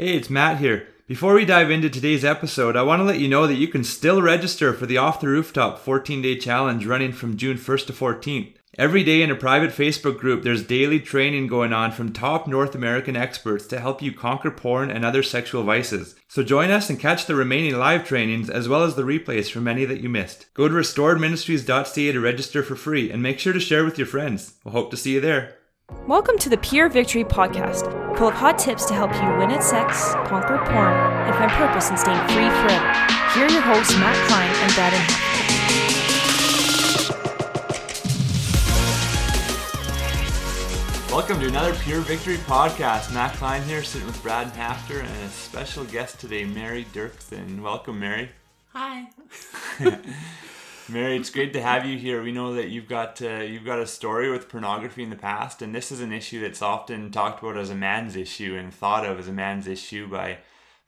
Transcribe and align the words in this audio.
Hey, 0.00 0.16
it's 0.16 0.30
Matt 0.30 0.58
here. 0.58 0.86
Before 1.08 1.34
we 1.34 1.44
dive 1.44 1.72
into 1.72 1.90
today's 1.90 2.24
episode, 2.24 2.76
I 2.76 2.82
want 2.82 3.00
to 3.00 3.04
let 3.04 3.18
you 3.18 3.26
know 3.26 3.48
that 3.48 3.56
you 3.56 3.66
can 3.66 3.82
still 3.82 4.22
register 4.22 4.72
for 4.72 4.86
the 4.86 4.96
Off 4.96 5.20
the 5.20 5.26
Rooftop 5.26 5.80
14 5.80 6.22
day 6.22 6.38
challenge 6.38 6.86
running 6.86 7.10
from 7.10 7.36
June 7.36 7.56
1st 7.56 7.86
to 7.88 7.92
14th. 7.92 8.54
Every 8.78 9.02
day 9.02 9.22
in 9.22 9.30
a 9.32 9.34
private 9.34 9.72
Facebook 9.72 10.20
group, 10.20 10.44
there's 10.44 10.64
daily 10.64 11.00
training 11.00 11.48
going 11.48 11.72
on 11.72 11.90
from 11.90 12.12
top 12.12 12.46
North 12.46 12.76
American 12.76 13.16
experts 13.16 13.66
to 13.66 13.80
help 13.80 14.00
you 14.00 14.12
conquer 14.12 14.52
porn 14.52 14.88
and 14.88 15.04
other 15.04 15.24
sexual 15.24 15.64
vices. 15.64 16.14
So 16.28 16.44
join 16.44 16.70
us 16.70 16.88
and 16.88 17.00
catch 17.00 17.26
the 17.26 17.34
remaining 17.34 17.76
live 17.76 18.06
trainings 18.06 18.48
as 18.48 18.68
well 18.68 18.84
as 18.84 18.94
the 18.94 19.02
replays 19.02 19.50
from 19.50 19.66
any 19.66 19.84
that 19.84 20.00
you 20.00 20.08
missed. 20.08 20.46
Go 20.54 20.68
to 20.68 20.74
restoredministries.ca 20.74 22.12
to 22.12 22.20
register 22.20 22.62
for 22.62 22.76
free 22.76 23.10
and 23.10 23.20
make 23.20 23.40
sure 23.40 23.52
to 23.52 23.58
share 23.58 23.84
with 23.84 23.98
your 23.98 24.06
friends. 24.06 24.54
We'll 24.64 24.74
hope 24.74 24.92
to 24.92 24.96
see 24.96 25.14
you 25.14 25.20
there. 25.20 25.57
Welcome 26.06 26.36
to 26.40 26.50
the 26.50 26.58
Pure 26.58 26.90
Victory 26.90 27.24
Podcast, 27.24 27.84
full 28.18 28.28
of 28.28 28.34
hot 28.34 28.58
tips 28.58 28.84
to 28.86 28.94
help 28.94 29.10
you 29.14 29.38
win 29.38 29.50
at 29.50 29.62
sex, 29.62 30.12
conquer 30.26 30.58
porn, 30.58 30.92
and 30.92 31.34
find 31.34 31.50
purpose 31.52 31.88
in 31.88 31.96
staying 31.96 32.18
free 32.28 32.48
forever. 32.60 32.92
Here 33.32 33.46
are 33.46 33.50
your 33.50 33.62
hosts, 33.62 33.96
Matt 33.96 34.16
Klein 34.28 34.50
and 34.64 34.74
Brad 34.74 34.92
Braden 34.92 35.08
Welcome 41.10 41.40
to 41.40 41.48
another 41.48 41.74
Pure 41.76 42.00
Victory 42.00 42.36
podcast. 42.36 43.14
Matt 43.14 43.34
Klein 43.36 43.62
here, 43.62 43.82
sitting 43.82 44.06
with 44.06 44.22
Brad 44.22 44.48
Hafter 44.48 45.00
and 45.00 45.24
a 45.24 45.28
special 45.30 45.84
guest 45.84 46.20
today, 46.20 46.44
Mary 46.44 46.86
Dirksen. 46.92 47.62
Welcome, 47.62 47.98
Mary. 48.00 48.28
Hi. 48.74 49.08
Mary, 50.90 51.16
it's 51.16 51.28
great 51.28 51.52
to 51.52 51.60
have 51.60 51.84
you 51.84 51.98
here. 51.98 52.22
We 52.22 52.32
know 52.32 52.54
that 52.54 52.70
you've 52.70 52.88
got 52.88 53.20
uh, 53.20 53.40
you've 53.40 53.64
got 53.64 53.78
a 53.78 53.86
story 53.86 54.30
with 54.30 54.48
pornography 54.48 55.02
in 55.02 55.10
the 55.10 55.16
past, 55.16 55.60
and 55.60 55.74
this 55.74 55.92
is 55.92 56.00
an 56.00 56.12
issue 56.14 56.40
that's 56.40 56.62
often 56.62 57.10
talked 57.10 57.42
about 57.42 57.58
as 57.58 57.68
a 57.68 57.74
man's 57.74 58.16
issue 58.16 58.56
and 58.56 58.72
thought 58.72 59.04
of 59.04 59.18
as 59.18 59.28
a 59.28 59.32
man's 59.32 59.66
issue 59.66 60.08
by 60.08 60.38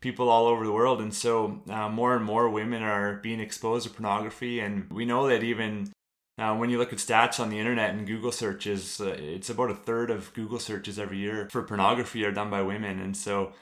people 0.00 0.30
all 0.30 0.46
over 0.46 0.64
the 0.64 0.72
world. 0.72 1.02
And 1.02 1.12
so, 1.12 1.60
uh, 1.68 1.90
more 1.90 2.16
and 2.16 2.24
more 2.24 2.48
women 2.48 2.82
are 2.82 3.16
being 3.16 3.40
exposed 3.40 3.86
to 3.86 3.92
pornography, 3.92 4.60
and 4.60 4.90
we 4.90 5.04
know 5.04 5.28
that 5.28 5.42
even 5.42 5.92
uh, 6.38 6.56
when 6.56 6.70
you 6.70 6.78
look 6.78 6.94
at 6.94 6.98
stats 6.98 7.38
on 7.38 7.50
the 7.50 7.58
internet 7.58 7.90
and 7.90 8.06
Google 8.06 8.32
searches, 8.32 9.02
uh, 9.02 9.16
it's 9.18 9.50
about 9.50 9.70
a 9.70 9.74
third 9.74 10.10
of 10.10 10.32
Google 10.32 10.58
searches 10.58 10.98
every 10.98 11.18
year 11.18 11.48
for 11.50 11.62
pornography 11.62 12.24
are 12.24 12.32
done 12.32 12.48
by 12.48 12.62
women, 12.62 13.00
and 13.00 13.14
so 13.14 13.52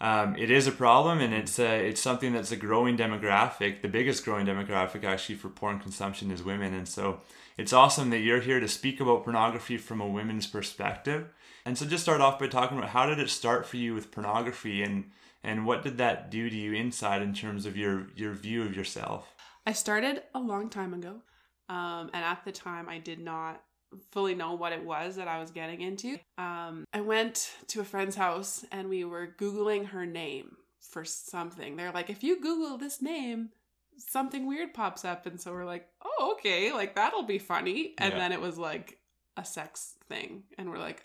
um, 0.00 0.36
it 0.36 0.50
is 0.50 0.66
a 0.66 0.72
problem, 0.72 1.20
and 1.20 1.32
it's 1.32 1.58
it's 1.58 2.00
something 2.00 2.32
that's 2.32 2.50
a 2.50 2.56
growing 2.56 2.96
demographic. 2.96 3.82
The 3.82 3.88
biggest 3.88 4.24
growing 4.24 4.46
demographic 4.46 5.04
actually 5.04 5.36
for 5.36 5.48
porn 5.48 5.78
consumption 5.78 6.30
is 6.30 6.42
women, 6.42 6.74
and 6.74 6.88
so 6.88 7.20
it's 7.56 7.72
awesome 7.72 8.10
that 8.10 8.18
you're 8.18 8.40
here 8.40 8.60
to 8.60 8.68
speak 8.68 9.00
about 9.00 9.24
pornography 9.24 9.76
from 9.76 10.00
a 10.00 10.08
women's 10.08 10.46
perspective. 10.46 11.28
And 11.64 11.78
so, 11.78 11.86
just 11.86 12.02
start 12.02 12.20
off 12.20 12.38
by 12.38 12.48
talking 12.48 12.76
about 12.76 12.90
how 12.90 13.06
did 13.06 13.18
it 13.18 13.30
start 13.30 13.66
for 13.66 13.76
you 13.76 13.94
with 13.94 14.10
pornography, 14.10 14.82
and 14.82 15.10
and 15.42 15.64
what 15.64 15.82
did 15.82 15.98
that 15.98 16.30
do 16.30 16.50
to 16.50 16.56
you 16.56 16.72
inside 16.72 17.22
in 17.22 17.32
terms 17.32 17.64
of 17.64 17.76
your 17.76 18.08
your 18.16 18.32
view 18.32 18.62
of 18.62 18.76
yourself? 18.76 19.34
I 19.66 19.72
started 19.72 20.22
a 20.34 20.40
long 20.40 20.68
time 20.68 20.92
ago, 20.92 21.22
um, 21.68 22.10
and 22.12 22.24
at 22.24 22.44
the 22.44 22.52
time 22.52 22.88
I 22.88 22.98
did 22.98 23.20
not 23.20 23.62
fully 24.10 24.34
know 24.34 24.54
what 24.54 24.72
it 24.72 24.84
was 24.84 25.16
that 25.16 25.28
I 25.28 25.40
was 25.40 25.50
getting 25.50 25.80
into. 25.80 26.18
Um, 26.38 26.84
I 26.92 27.00
went 27.00 27.52
to 27.68 27.80
a 27.80 27.84
friend's 27.84 28.16
house 28.16 28.64
and 28.72 28.88
we 28.88 29.04
were 29.04 29.28
Googling 29.38 29.86
her 29.86 30.06
name 30.06 30.56
for 30.80 31.04
something. 31.04 31.76
They're 31.76 31.92
like, 31.92 32.10
if 32.10 32.22
you 32.22 32.40
Google 32.40 32.76
this 32.78 33.00
name, 33.02 33.50
something 33.96 34.46
weird 34.46 34.74
pops 34.74 35.04
up. 35.04 35.26
And 35.26 35.40
so 35.40 35.52
we're 35.52 35.64
like, 35.64 35.86
oh, 36.04 36.34
okay, 36.38 36.72
like 36.72 36.94
that'll 36.94 37.22
be 37.24 37.38
funny. 37.38 37.94
And 37.98 38.12
Yeah. 38.12 38.18
then 38.18 38.32
it 38.32 38.40
was 38.40 38.58
like 38.58 38.98
a 39.36 39.44
sex 39.44 39.94
thing. 40.08 40.44
And 40.58 40.70
we're 40.70 40.78
like, 40.78 41.02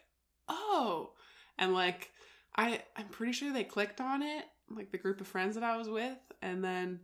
oh. 0.48 1.12
And 1.58 1.74
like, 1.74 2.12
I, 2.56 2.82
I'm 2.96 3.08
pretty 3.08 3.34
sure 3.34 3.52
they 3.54 3.64
clicked 3.64 4.02
on 4.02 4.22
it, 4.24 4.46
like 4.70 4.92
the 4.92 4.98
group 4.98 5.22
of 5.22 5.28
friends 5.28 5.56
that 5.56 5.64
I 5.64 5.78
was 5.78 5.88
with. 5.90 6.18
And 6.42 6.64
then 6.64 7.00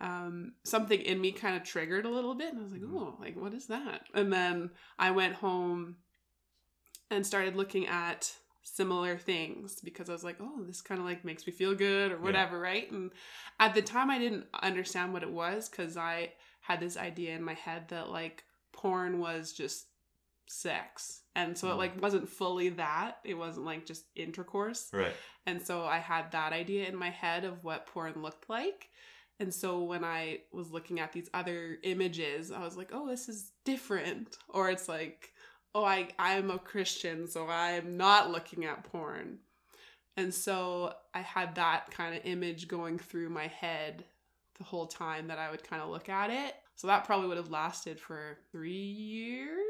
um, 0.00 0.52
something 0.64 1.00
in 1.00 1.20
me 1.20 1.32
kind 1.32 1.56
of 1.56 1.62
triggered 1.62 2.06
a 2.06 2.10
little 2.10 2.34
bit, 2.34 2.52
and 2.52 2.60
I 2.60 2.62
was 2.62 2.72
like. 2.72 2.82
"Oh, 2.84 3.16
like 3.20 3.36
what 3.36 3.54
is 3.54 3.66
that?" 3.66 4.06
And 4.14 4.32
then 4.32 4.70
I 4.98 5.10
went 5.10 5.34
home 5.34 5.96
and 7.10 7.26
started 7.26 7.56
looking 7.56 7.86
at 7.86 8.32
similar 8.62 9.16
things 9.18 9.80
because 9.80 10.08
I 10.08 10.12
was 10.12 10.24
like, 10.24 10.36
"Oh, 10.40 10.62
this 10.66 10.80
kind 10.80 11.00
of 11.00 11.06
like 11.06 11.24
makes 11.24 11.46
me 11.46 11.52
feel 11.52 11.74
good 11.74 12.12
or 12.12 12.18
whatever," 12.18 12.58
right? 12.58 12.90
And 12.90 13.10
at 13.58 13.74
the 13.74 13.82
time, 13.82 14.10
I 14.10 14.18
didn't 14.18 14.46
understand 14.62 15.12
what 15.12 15.22
it 15.22 15.30
was 15.30 15.68
because 15.68 15.96
I 15.96 16.32
had 16.60 16.80
this 16.80 16.96
idea 16.96 17.34
in 17.34 17.42
my 17.42 17.54
head 17.54 17.88
that 17.88 18.10
like 18.10 18.44
porn 18.72 19.18
was 19.18 19.52
just 19.52 19.86
sex, 20.46 21.22
and 21.34 21.56
so 21.56 21.68
it 21.70 21.74
Mhm. 21.74 21.78
like 21.78 22.02
wasn't 22.02 22.28
fully 22.28 22.68
that. 22.70 23.18
It 23.24 23.34
wasn't 23.34 23.66
like 23.66 23.86
just 23.86 24.04
intercourse. 24.14 24.90
Right. 24.92 25.14
And 25.46 25.60
so 25.62 25.84
I 25.84 25.98
had 25.98 26.30
that 26.32 26.52
idea 26.52 26.86
in 26.88 26.96
my 26.96 27.10
head 27.10 27.44
of 27.44 27.64
what 27.64 27.86
porn 27.86 28.20
looked 28.22 28.48
like. 28.48 28.90
And 29.40 29.52
so 29.52 29.82
when 29.82 30.04
I 30.04 30.40
was 30.52 30.70
looking 30.70 31.00
at 31.00 31.12
these 31.12 31.30
other 31.32 31.78
images, 31.82 32.52
I 32.52 32.60
was 32.60 32.76
like, 32.76 32.90
oh, 32.92 33.08
this 33.08 33.28
is 33.28 33.52
different. 33.64 34.36
Or 34.50 34.68
it's 34.68 34.86
like, 34.88 35.32
oh, 35.74 35.84
I, 35.84 36.08
I'm 36.18 36.50
a 36.50 36.58
Christian, 36.58 37.26
so 37.26 37.48
I'm 37.48 37.96
not 37.96 38.30
looking 38.30 38.66
at 38.66 38.84
porn. 38.84 39.38
And 40.18 40.32
so 40.32 40.92
I 41.14 41.20
had 41.20 41.54
that 41.54 41.90
kind 41.90 42.14
of 42.14 42.20
image 42.24 42.68
going 42.68 42.98
through 42.98 43.30
my 43.30 43.46
head 43.46 44.04
the 44.58 44.64
whole 44.64 44.86
time 44.86 45.28
that 45.28 45.38
I 45.38 45.50
would 45.50 45.64
kind 45.64 45.80
of 45.80 45.88
look 45.88 46.10
at 46.10 46.28
it. 46.28 46.54
So 46.76 46.86
that 46.88 47.04
probably 47.04 47.28
would 47.28 47.38
have 47.38 47.50
lasted 47.50 47.98
for 47.98 48.36
three 48.52 48.72
years. 48.72 49.69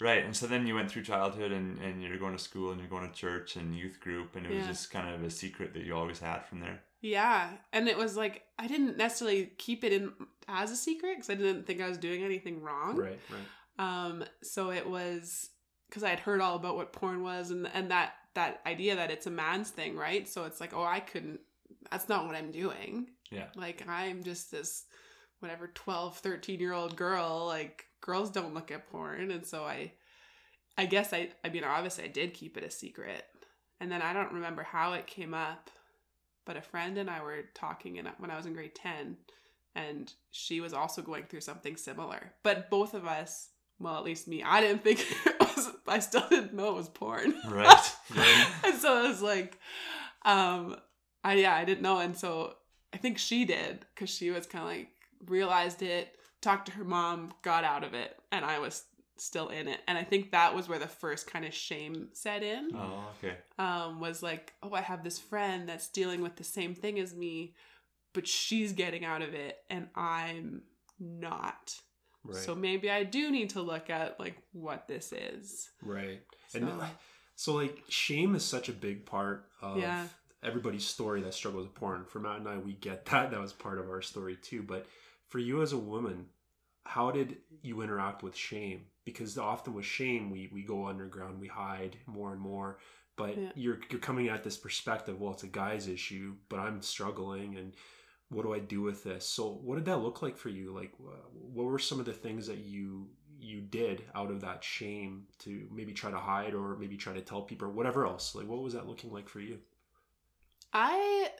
Right. 0.00 0.24
And 0.24 0.34
so 0.36 0.46
then 0.46 0.66
you 0.66 0.74
went 0.74 0.90
through 0.90 1.02
childhood 1.02 1.50
and, 1.50 1.78
and 1.78 2.02
you're 2.02 2.18
going 2.18 2.36
to 2.36 2.42
school 2.42 2.70
and 2.70 2.80
you're 2.80 2.88
going 2.88 3.08
to 3.08 3.14
church 3.14 3.56
and 3.56 3.74
youth 3.74 3.98
group 4.00 4.36
and 4.36 4.46
it 4.46 4.54
was 4.54 4.66
just 4.66 4.90
kind 4.90 5.12
of 5.12 5.24
a 5.24 5.30
secret 5.30 5.74
that 5.74 5.82
you 5.82 5.94
always 5.96 6.20
had 6.20 6.44
from 6.44 6.60
there. 6.60 6.80
Yeah, 7.00 7.50
and 7.72 7.88
it 7.88 7.96
was 7.96 8.16
like 8.16 8.42
I 8.58 8.66
didn't 8.66 8.96
necessarily 8.96 9.52
keep 9.58 9.84
it 9.84 9.92
in 9.92 10.12
as 10.48 10.70
a 10.72 10.76
secret 10.76 11.16
because 11.16 11.30
I 11.30 11.34
didn't 11.34 11.66
think 11.66 11.80
I 11.80 11.88
was 11.88 11.98
doing 11.98 12.24
anything 12.24 12.60
wrong. 12.60 12.96
Right, 12.96 13.20
right. 13.30 14.06
Um, 14.06 14.24
so 14.42 14.72
it 14.72 14.88
was 14.88 15.50
because 15.88 16.02
I 16.02 16.10
had 16.10 16.20
heard 16.20 16.40
all 16.40 16.56
about 16.56 16.76
what 16.76 16.92
porn 16.92 17.22
was 17.22 17.50
and 17.50 17.68
and 17.72 17.90
that 17.90 18.14
that 18.34 18.60
idea 18.66 18.96
that 18.96 19.10
it's 19.10 19.26
a 19.26 19.30
man's 19.30 19.70
thing, 19.70 19.96
right? 19.96 20.28
So 20.28 20.44
it's 20.44 20.60
like, 20.60 20.74
oh, 20.74 20.84
I 20.84 21.00
couldn't. 21.00 21.40
That's 21.90 22.08
not 22.08 22.26
what 22.26 22.34
I'm 22.34 22.50
doing. 22.50 23.10
Yeah. 23.30 23.46
Like 23.54 23.84
I'm 23.88 24.24
just 24.24 24.50
this 24.50 24.84
whatever 25.40 25.68
12, 25.68 26.18
13 26.18 26.58
year 26.58 26.72
old 26.72 26.96
girl. 26.96 27.46
Like 27.46 27.86
girls 28.08 28.30
don't 28.30 28.54
look 28.54 28.70
at 28.70 28.90
porn, 28.90 29.30
and 29.30 29.46
so 29.46 29.64
I, 29.64 29.92
I 30.78 30.86
guess 30.86 31.12
I. 31.12 31.28
I 31.44 31.50
mean, 31.50 31.62
obviously 31.62 32.04
I 32.04 32.08
did 32.08 32.32
keep 32.32 32.56
it 32.56 32.64
a 32.64 32.70
secret, 32.70 33.24
and 33.80 33.92
then 33.92 34.00
I 34.00 34.14
don't 34.14 34.32
remember 34.32 34.62
how 34.62 34.94
it 34.94 35.06
came 35.06 35.34
up, 35.34 35.70
but 36.46 36.56
a 36.56 36.62
friend 36.62 36.96
and 36.96 37.10
I 37.10 37.22
were 37.22 37.44
talking 37.54 37.96
in, 37.96 38.08
when 38.16 38.30
I 38.30 38.36
was 38.38 38.46
in 38.46 38.54
grade 38.54 38.74
ten, 38.74 39.18
and 39.74 40.10
she 40.30 40.62
was 40.62 40.72
also 40.72 41.02
going 41.02 41.24
through 41.24 41.42
something 41.42 41.76
similar. 41.76 42.32
But 42.42 42.70
both 42.70 42.94
of 42.94 43.06
us, 43.06 43.50
well, 43.78 43.98
at 43.98 44.04
least 44.04 44.26
me, 44.26 44.42
I 44.42 44.62
didn't 44.62 44.82
think 44.82 45.00
it 45.26 45.36
was. 45.38 45.68
I 45.86 45.98
still 45.98 46.26
didn't 46.30 46.54
know 46.54 46.70
it 46.70 46.76
was 46.76 46.88
porn. 46.88 47.34
Right. 47.46 47.92
right. 48.16 48.46
and 48.64 48.74
so 48.74 49.04
it 49.04 49.08
was 49.08 49.20
like, 49.20 49.58
um, 50.24 50.76
I 51.22 51.34
yeah, 51.34 51.54
I 51.54 51.66
didn't 51.66 51.82
know, 51.82 51.98
and 51.98 52.16
so 52.16 52.54
I 52.94 52.96
think 52.96 53.18
she 53.18 53.44
did 53.44 53.84
because 53.94 54.08
she 54.08 54.30
was 54.30 54.46
kind 54.46 54.64
of 54.64 54.70
like 54.70 54.88
realized 55.26 55.82
it, 55.82 56.17
talked 56.40 56.66
to 56.66 56.72
her 56.72 56.84
mom, 56.84 57.32
got 57.42 57.64
out 57.64 57.84
of 57.84 57.94
it, 57.94 58.16
and 58.32 58.44
I 58.44 58.58
was 58.58 58.84
still 59.16 59.48
in 59.48 59.66
it, 59.66 59.80
and 59.88 59.98
I 59.98 60.04
think 60.04 60.30
that 60.30 60.54
was 60.54 60.68
where 60.68 60.78
the 60.78 60.86
first 60.86 61.26
kind 61.30 61.44
of 61.44 61.52
shame 61.52 62.08
set 62.12 62.42
in 62.44 62.70
Oh, 62.74 63.04
okay. 63.18 63.36
um, 63.58 63.98
was 64.00 64.22
like, 64.22 64.52
oh, 64.62 64.72
I 64.72 64.80
have 64.80 65.02
this 65.02 65.18
friend 65.18 65.68
that's 65.68 65.88
dealing 65.88 66.20
with 66.20 66.36
the 66.36 66.44
same 66.44 66.74
thing 66.74 67.00
as 67.00 67.14
me, 67.16 67.54
but 68.14 68.28
she's 68.28 68.72
getting 68.72 69.04
out 69.04 69.22
of 69.22 69.34
it 69.34 69.56
and 69.68 69.88
I'm 69.96 70.62
not. 71.00 71.74
Right. 72.24 72.36
So 72.36 72.54
maybe 72.54 72.90
I 72.90 73.02
do 73.04 73.30
need 73.32 73.50
to 73.50 73.60
look 73.62 73.90
at 73.90 74.20
like 74.20 74.36
what 74.52 74.86
this 74.86 75.12
is. 75.12 75.68
right. 75.82 76.20
So, 76.48 76.58
And 76.60 76.70
so 77.34 77.54
like 77.54 77.82
shame 77.88 78.34
is 78.36 78.44
such 78.44 78.68
a 78.68 78.72
big 78.72 79.04
part 79.04 79.46
of 79.60 79.78
Yeah. 79.78 80.06
everybody's 80.42 80.86
story 80.86 81.22
that 81.22 81.34
struggles 81.34 81.66
with 81.66 81.74
porn. 81.74 82.04
For 82.04 82.18
Matt 82.20 82.38
and 82.38 82.48
I, 82.48 82.58
we 82.58 82.72
get 82.74 83.04
that. 83.06 83.30
That 83.32 83.40
was 83.40 83.52
part 83.52 83.78
of 83.78 83.88
our 83.90 84.02
story 84.02 84.36
too. 84.40 84.62
But 84.62 84.86
for 85.28 85.38
you 85.38 85.62
as 85.62 85.72
a 85.72 85.78
woman, 85.78 86.26
how 86.84 87.10
did 87.10 87.38
you 87.62 87.82
interact 87.82 88.22
with 88.22 88.36
shame? 88.36 88.86
Because 89.04 89.38
often 89.38 89.74
with 89.74 89.84
shame, 89.86 90.30
we 90.30 90.48
we 90.52 90.62
go 90.62 90.86
underground, 90.86 91.40
we 91.40 91.48
hide 91.48 91.96
more 92.06 92.32
and 92.32 92.40
more. 92.40 92.78
But 93.16 93.36
Yeah. 93.36 93.52
you're 93.54 93.80
you're 93.90 94.00
coming 94.00 94.28
at 94.28 94.44
this 94.44 94.56
perspective. 94.56 95.20
Well, 95.20 95.32
it's 95.32 95.42
a 95.42 95.48
guy's 95.48 95.88
issue, 95.88 96.36
but 96.48 96.60
I'm 96.60 96.82
struggling, 96.82 97.56
and 97.56 97.74
what 98.30 98.42
do 98.44 98.54
I 98.54 98.58
do 98.60 98.82
with 98.82 99.04
this? 99.04 99.26
So, 99.28 99.50
what 99.62 99.76
did 99.76 99.86
that 99.86 99.98
look 99.98 100.22
like 100.22 100.36
for 100.36 100.50
you? 100.50 100.72
Like, 100.74 100.92
what 100.98 101.64
were 101.66 101.78
some 101.78 102.00
of 102.00 102.06
the 102.06 102.12
things 102.12 102.46
that 102.46 102.58
you 102.58 103.08
you 103.40 103.60
did 103.60 104.04
out 104.14 104.30
of 104.30 104.40
that 104.42 104.64
shame 104.64 105.26
to 105.40 105.68
maybe 105.72 105.92
try 105.92 106.10
to 106.10 106.18
hide 106.18 106.54
or 106.54 106.76
maybe 106.76 106.96
try 106.96 107.14
to 107.14 107.20
tell 107.20 107.42
people 107.42 107.68
or 107.68 107.72
whatever 107.72 108.06
else? 108.06 108.34
Like, 108.34 108.46
what 108.48 108.62
was 108.62 108.74
that 108.74 108.88
looking 108.88 109.12
like 109.12 109.28
for 109.28 109.40
you? 109.40 109.58
I 110.72 111.30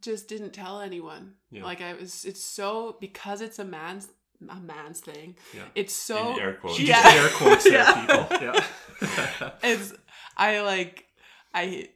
just 0.00 0.28
didn't 0.28 0.52
tell 0.52 0.80
anyone. 0.80 1.34
Yeah. 1.50 1.64
Like 1.64 1.80
I 1.80 1.94
was 1.94 2.24
it's 2.24 2.42
so 2.42 2.96
because 3.00 3.40
it's 3.40 3.58
a 3.58 3.64
man's 3.64 4.08
a 4.48 4.56
man's 4.56 5.00
thing. 5.00 5.36
Yeah. 5.54 5.62
It's 5.74 5.94
so 5.94 6.34
In 6.34 6.40
air 6.40 6.54
quotes. 6.54 6.76
She 6.76 6.86
Yeah. 6.86 7.02
air 7.04 7.28
quotes 7.30 7.66
Yeah. 7.70 8.00
people. 8.06 8.38
Yeah. 8.40 9.50
it's 9.62 9.92
I 10.36 10.60
like 10.60 11.06
I 11.54 11.88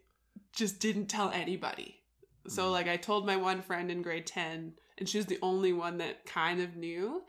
just 0.55 0.81
didn't 0.81 1.07
tell 1.07 1.31
anybody. 1.31 1.97
So 2.49 2.65
Mhm. 2.69 2.73
like 2.73 2.89
I 2.89 2.97
told 2.97 3.27
my 3.27 3.37
one 3.37 3.63
friend 3.63 3.91
in 3.91 4.03
grade 4.03 4.27
10 4.27 4.75
and 4.99 5.09
she 5.09 5.19
was 5.19 5.27
the 5.27 5.39
only 5.43 5.73
one 5.73 5.99
that 5.99 6.25
kind 6.27 6.61
of 6.61 6.77
knew 6.77 7.23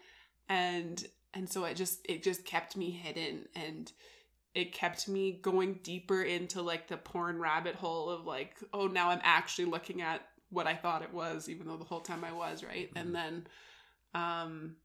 and 0.47 1.05
and 1.33 1.49
so 1.49 1.65
it 1.65 1.75
just 1.75 1.99
it 2.09 2.23
just 2.23 2.45
kept 2.45 2.75
me 2.77 2.89
hidden 2.91 3.47
and 3.55 3.91
it 4.55 4.73
kept 4.73 5.07
me 5.07 5.39
going 5.41 5.79
deeper 5.83 6.23
into 6.23 6.61
like 6.61 6.87
the 6.87 6.97
porn 6.97 7.37
rabbit 7.39 7.75
hole 7.75 8.09
of 8.09 8.25
like 8.25 8.55
oh 8.73 8.87
now 8.87 9.09
I'm 9.09 9.21
actually 9.23 9.65
looking 9.65 10.01
at 10.01 10.21
what 10.49 10.67
I 10.67 10.75
thought 10.75 11.01
it 11.03 11.13
was 11.13 11.47
even 11.49 11.67
though 11.67 11.77
the 11.77 11.85
whole 11.85 12.01
time 12.01 12.23
I 12.23 12.31
was, 12.31 12.63
right? 12.63 12.93
Mhm. 12.93 13.01
And 13.01 13.15
then 13.15 13.47
um 14.13 14.75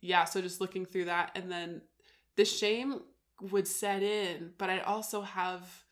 yeah, 0.00 0.24
so 0.24 0.40
just 0.40 0.60
looking 0.60 0.84
through 0.86 1.06
that 1.06 1.32
and 1.34 1.50
then 1.50 1.82
the 2.36 2.44
shame 2.44 3.00
would 3.40 3.66
set 3.66 4.02
in, 4.02 4.52
but 4.58 4.70
I'd 4.70 4.82
also 4.82 5.22
have 5.22 5.84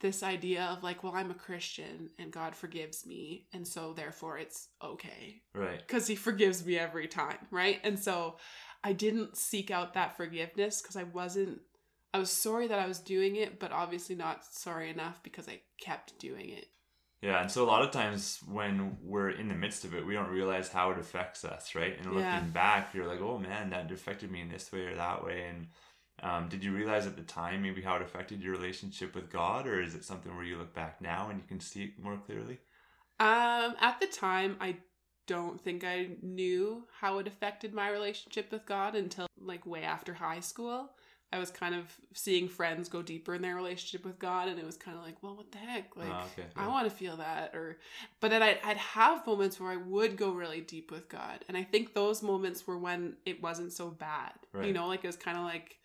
this 0.00 0.22
idea 0.24 0.64
of 0.64 0.82
like, 0.82 1.04
well, 1.04 1.12
I'm 1.14 1.30
a 1.30 1.34
Christian 1.34 2.10
and 2.18 2.32
God 2.32 2.56
forgives 2.56 3.06
me, 3.06 3.46
and 3.52 3.66
so 3.66 3.92
therefore 3.92 4.36
it's 4.38 4.68
okay 4.82 5.42
Right. 5.54 5.78
because 5.78 6.06
He 6.08 6.16
forgives 6.16 6.64
me 6.66 6.76
every 6.78 7.06
time, 7.06 7.38
right? 7.50 7.80
And 7.84 7.98
so 7.98 8.36
I 8.82 8.92
didn't 8.94 9.36
seek 9.36 9.70
out 9.70 9.94
that 9.94 10.16
forgiveness 10.16 10.82
because 10.82 10.96
I 10.96 11.04
wasn't. 11.04 11.60
I 12.14 12.18
was 12.18 12.30
sorry 12.30 12.66
that 12.66 12.78
I 12.80 12.86
was 12.88 12.98
doing 12.98 13.36
it, 13.36 13.58
but 13.60 13.70
obviously 13.72 14.16
not 14.16 14.44
sorry 14.44 14.90
enough 14.90 15.22
because 15.22 15.48
I 15.48 15.60
kept 15.80 16.18
doing 16.18 16.50
it. 16.50 16.66
Yeah, 17.22 17.40
and 17.40 17.50
so 17.50 17.62
a 17.62 17.66
lot 17.66 17.82
of 17.82 17.92
times 17.92 18.40
when 18.50 18.98
we're 19.00 19.30
in 19.30 19.48
the 19.48 19.54
midst 19.54 19.84
of 19.84 19.94
it, 19.94 20.04
we 20.04 20.14
don't 20.14 20.28
realize 20.28 20.68
how 20.68 20.90
it 20.90 20.98
affects 20.98 21.44
us, 21.44 21.74
right? 21.76 21.96
And 21.96 22.12
looking 22.12 22.40
Yeah. 22.40 22.40
back, 22.50 22.94
you're 22.94 23.06
like, 23.06 23.20
"Oh 23.20 23.38
man, 23.38 23.70
that 23.70 23.90
affected 23.92 24.30
me 24.30 24.40
in 24.40 24.48
this 24.48 24.72
way 24.72 24.86
or 24.86 24.96
that 24.96 25.24
way." 25.24 25.44
And 25.48 25.68
um, 26.22 26.48
did 26.48 26.64
you 26.64 26.72
realize 26.74 27.06
at 27.06 27.16
the 27.16 27.22
time 27.22 27.62
maybe 27.62 27.80
how 27.82 27.96
it 27.96 28.02
affected 28.02 28.42
your 28.42 28.52
relationship 28.52 29.14
with 29.14 29.30
God, 29.30 29.66
or 29.68 29.80
is 29.80 29.94
it 29.94 30.04
something 30.04 30.34
where 30.34 30.44
you 30.44 30.58
look 30.58 30.74
back 30.74 31.00
now 31.00 31.28
and 31.30 31.38
you 31.40 31.46
can 31.46 31.60
see 31.60 31.84
it 31.84 31.98
more 31.98 32.18
clearly? 32.18 32.58
Um, 33.20 33.76
at 33.80 33.98
the 34.00 34.06
time, 34.06 34.56
I 34.60 34.76
don't 35.26 35.60
think 35.60 35.84
I 35.84 36.16
knew 36.22 36.86
how 37.00 37.18
it 37.18 37.26
affected 37.26 37.72
my 37.72 37.88
relationship 37.88 38.50
with 38.50 38.66
God 38.66 38.94
until 38.94 39.26
like 39.40 39.64
way 39.66 39.82
after 39.84 40.14
high 40.14 40.40
school. 40.40 40.90
I 41.32 41.38
was 41.38 41.50
kind 41.50 41.74
of 41.74 41.84
seeing 42.12 42.48
friends 42.48 42.88
go 42.88 43.00
deeper 43.00 43.34
in 43.34 43.42
their 43.42 43.56
relationship 43.56 44.04
with 44.04 44.18
God, 44.18 44.48
and 44.48 44.58
it 44.58 44.66
was 44.66 44.76
kind 44.76 44.96
of 44.96 45.02
like, 45.02 45.22
well, 45.22 45.34
what 45.34 45.50
the 45.50 45.58
heck? 45.58 45.96
Like, 45.96 46.08
Ah, 46.10 46.26
okay, 46.26 46.46
I 46.56 46.68
want 46.68 46.84
to 46.84 46.94
feel 46.94 47.16
that. 47.16 47.54
Or, 47.54 47.78
but 48.20 48.30
then 48.30 48.42
I'd, 48.42 48.58
I'd 48.64 48.76
have 48.76 49.26
moments 49.26 49.58
where 49.58 49.70
I 49.70 49.76
would 49.76 50.16
go 50.16 50.32
really 50.32 50.60
deep 50.60 50.90
with 50.90 51.08
God, 51.08 51.44
and 51.48 51.56
I 51.56 51.62
think 51.62 51.94
those 51.94 52.22
moments 52.22 52.66
were 52.66 52.78
when 52.78 53.14
it 53.24 53.42
wasn't 53.42 53.72
so 53.72 53.88
bad. 53.88 54.32
You 54.62 54.72
know, 54.72 54.86
like 54.86 55.02
it 55.04 55.06
was 55.06 55.16
kind 55.16 55.38
of 55.38 55.44
like 55.44 55.78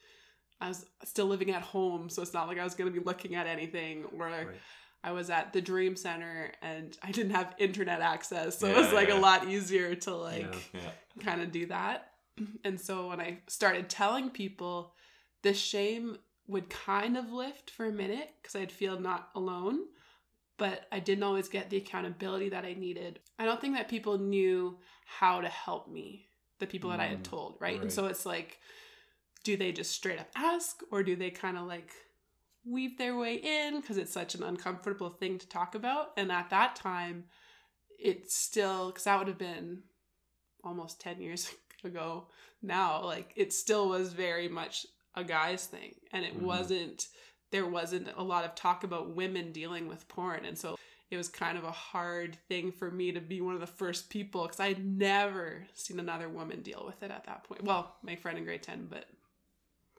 I 0.59 0.67
was 0.67 0.85
still 1.05 1.27
living 1.27 1.51
at 1.51 1.61
home, 1.61 2.09
so 2.09 2.21
it's 2.21 2.33
not 2.33 2.47
like 2.47 2.59
I 2.59 2.63
was 2.63 2.75
going 2.75 2.91
to 2.91 2.99
be 2.99 3.03
looking 3.05 3.35
at 3.35 3.47
anything 3.47 4.05
or. 4.17 4.27
Right. 4.27 4.47
I 5.03 5.11
was 5.11 5.29
at 5.29 5.53
the 5.53 5.61
Dream 5.61 5.95
Center 5.95 6.51
and 6.61 6.97
I 7.01 7.11
didn't 7.11 7.31
have 7.31 7.53
internet 7.59 8.01
access, 8.01 8.57
so 8.57 8.67
it 8.67 8.75
was 8.75 8.91
like 8.91 9.07
yeah. 9.07 9.17
a 9.17 9.21
lot 9.21 9.47
easier 9.47 9.95
to 9.95 10.15
like 10.15 10.53
Yeah. 10.73 10.81
Yeah. 10.81 11.23
kind 11.23 11.41
of 11.41 11.51
do 11.51 11.67
that. 11.67 12.11
And 12.65 12.81
so 12.81 13.07
when 13.09 13.21
I 13.21 13.39
started 13.47 13.89
telling 13.89 14.31
people, 14.31 14.93
the 15.47 15.53
shame 15.53 16.17
would 16.47 16.69
kind 16.69 17.15
of 17.15 17.31
lift 17.31 17.69
for 17.69 17.85
a 17.85 17.91
minute 17.91 18.29
because 18.41 18.53
I'd 18.53 18.69
feel 18.71 18.99
not 18.99 19.29
alone, 19.33 19.85
but 20.57 20.87
I 20.91 20.99
didn't 20.99 21.23
always 21.23 21.47
get 21.47 21.69
the 21.69 21.77
accountability 21.77 22.49
that 22.49 22.65
I 22.65 22.73
needed. 22.73 23.19
I 23.39 23.45
don't 23.45 23.61
think 23.61 23.75
that 23.75 23.87
people 23.87 24.17
knew 24.17 24.77
how 25.05 25.39
to 25.39 25.47
help 25.47 25.87
me, 25.89 26.27
the 26.59 26.67
people 26.67 26.89
that 26.89 26.99
I 26.99 27.07
had 27.07 27.19
Mm, 27.19 27.23
told, 27.23 27.55
right? 27.61 27.81
And 27.81 27.89
so 27.89 28.07
it's 28.07 28.25
like, 28.25 28.59
do 29.45 29.55
they 29.55 29.71
just 29.71 29.91
straight 29.91 30.19
up 30.19 30.27
ask 30.35 30.81
or 30.91 31.01
do 31.01 31.15
they 31.15 31.29
kind 31.29 31.57
of 31.57 31.65
like 31.65 31.93
weave 32.65 32.97
their 32.97 33.15
way 33.15 33.35
in 33.35 33.79
because 33.79 33.95
it's 33.95 34.11
such 34.11 34.35
an 34.35 34.43
uncomfortable 34.43 35.11
thing 35.11 35.37
to 35.39 35.47
talk 35.47 35.75
about? 35.75 36.11
And 36.17 36.29
at 36.29 36.49
that 36.49 36.75
time, 36.75 37.23
it's 37.97 38.35
still, 38.35 38.87
because 38.87 39.05
that 39.05 39.17
would 39.17 39.29
have 39.29 39.37
been 39.37 39.83
almost 40.61 40.99
10 40.99 41.21
years 41.21 41.49
ago 41.85 42.27
now, 42.61 43.01
like 43.05 43.31
it 43.37 43.53
still 43.53 43.87
was 43.87 44.11
very 44.11 44.49
much 44.49 44.85
a 45.17 45.23
guy's 45.23 45.65
thing. 45.65 45.95
And 46.13 46.23
it 46.23 46.37
Mhm. 46.37 46.41
wasn't, 46.43 47.07
there 47.51 47.65
wasn't 47.65 48.07
a 48.15 48.23
lot 48.23 48.45
of 48.45 48.55
talk 48.55 48.83
about 48.83 49.09
women 49.15 49.51
dealing 49.51 49.87
with 49.87 50.07
porn. 50.07 50.45
And 50.45 50.57
so 50.57 50.77
it 51.09 51.17
was 51.17 51.29
kind 51.29 51.57
of 51.57 51.63
a 51.63 51.71
hard 51.71 52.37
thing 52.49 52.71
for 52.71 52.91
me 52.91 53.11
to 53.13 53.21
be 53.21 53.39
one 53.41 53.53
of 53.55 53.61
the 53.61 53.67
first 53.67 54.09
people 54.09 54.43
because 54.43 54.59
I 54.59 54.67
had 54.67 54.85
never 54.85 55.65
seen 55.73 55.99
another 55.99 56.27
woman 56.29 56.61
deal 56.61 56.83
with 56.85 57.01
it 57.03 57.11
at 57.11 57.23
that 57.25 57.43
point. 57.45 57.63
Well, 57.63 57.95
my 58.03 58.15
friend 58.15 58.37
in 58.37 58.43
grade 58.45 58.63
10, 58.63 58.87
but 58.87 59.05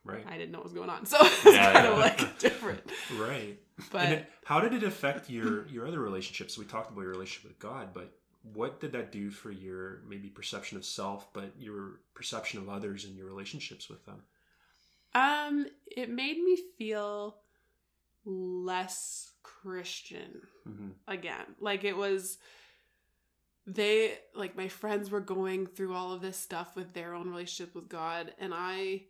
Right. 0.05 0.25
I 0.26 0.38
didn't 0.38 0.53
know 0.53 0.59
what 0.59 0.65
was 0.65 0.73
going 0.73 0.88
on. 0.91 1.05
So 1.12 1.19
it's 1.20 1.44
Yeah, 1.44 1.73
kind 1.73 1.85
yeah. 1.85 1.93
of 1.93 1.99
like 1.99 2.38
different. 2.38 2.81
Right. 3.19 3.59
But 3.91 4.09
it, 4.12 4.32
how 4.44 4.61
did 4.61 4.73
it 4.73 4.82
affect 4.82 5.29
your 5.29 5.67
your 5.69 5.87
other 5.87 6.00
relationships? 6.00 6.56
We 6.56 6.65
talked 6.65 6.91
about 6.91 7.03
your 7.03 7.11
relationship 7.11 7.50
with 7.50 7.59
God, 7.59 7.93
but 7.93 8.12
what 8.43 8.81
did 8.81 8.93
that 8.93 9.12
do 9.12 9.31
for 9.31 9.50
your 9.50 10.03
maybe 10.09 10.29
perception 10.31 10.79
of 10.79 10.85
self, 10.85 11.32
but 11.35 11.53
your 11.59 12.00
perception 12.15 12.59
of 12.61 12.69
others 12.69 13.05
and 13.05 13.17
your 13.17 13.26
relationships 13.26 13.88
with 13.91 14.05
them? 14.06 14.23
Um 15.14 15.66
it 15.87 16.10
made 16.10 16.38
me 16.38 16.58
feel 16.78 17.37
less 18.25 19.32
Christian 19.43 20.43
Mm-hmm. 20.69 20.88
again. 21.06 21.56
Like 21.60 21.84
it 21.84 21.96
was 21.96 22.38
they 23.66 24.19
like 24.34 24.56
my 24.56 24.69
friends 24.69 25.10
were 25.10 25.20
going 25.20 25.66
through 25.66 25.94
all 25.94 26.12
of 26.12 26.20
this 26.22 26.37
stuff 26.37 26.76
with 26.76 26.93
their 26.94 27.14
own 27.14 27.28
relationship 27.28 27.75
with 27.75 27.88
God 27.88 28.32
and 28.38 28.52
I 28.55 29.05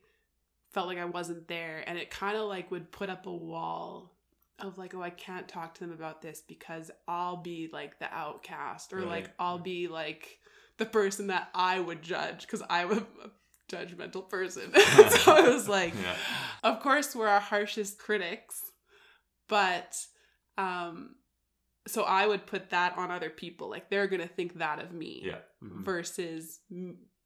felt 0.72 0.86
like 0.86 0.98
I 0.98 1.04
wasn't 1.04 1.48
there 1.48 1.82
and 1.86 1.98
it 1.98 2.10
kind 2.10 2.36
of 2.36 2.48
like 2.48 2.70
would 2.70 2.90
put 2.92 3.08
up 3.10 3.26
a 3.26 3.32
wall 3.34 4.14
of 4.58 4.78
like 4.78 4.94
oh 4.94 5.02
I 5.02 5.10
can't 5.10 5.48
talk 5.48 5.74
to 5.74 5.80
them 5.80 5.92
about 5.92 6.22
this 6.22 6.42
because 6.46 6.90
I'll 7.06 7.36
be 7.36 7.68
like 7.72 7.98
the 7.98 8.12
outcast 8.12 8.92
or 8.92 9.02
like 9.02 9.30
I'll 9.38 9.58
be 9.58 9.86
like 9.88 10.38
the 10.76 10.86
person 10.86 11.28
that 11.28 11.48
I 11.54 11.78
would 11.80 12.02
judge 12.02 12.46
cuz 12.48 12.62
I'm 12.68 12.92
a 12.92 13.02
judgmental 13.68 14.28
person. 14.28 14.72
so 14.74 15.32
I 15.32 15.48
was 15.48 15.68
like 15.68 15.94
Yeah. 15.94 16.16
of 16.62 16.80
course 16.80 17.14
we're 17.14 17.28
our 17.28 17.40
harshest 17.40 17.98
critics 17.98 18.62
but 19.48 19.96
um 20.56 21.14
so 21.86 22.02
i 22.02 22.26
would 22.26 22.44
put 22.46 22.70
that 22.70 22.96
on 22.98 23.10
other 23.10 23.30
people 23.30 23.70
like 23.70 23.88
they're 23.88 24.06
gonna 24.06 24.26
think 24.26 24.58
that 24.58 24.78
of 24.78 24.92
me 24.92 25.22
Yeah. 25.24 25.38
Mhm. 25.62 25.84
versus 25.84 26.60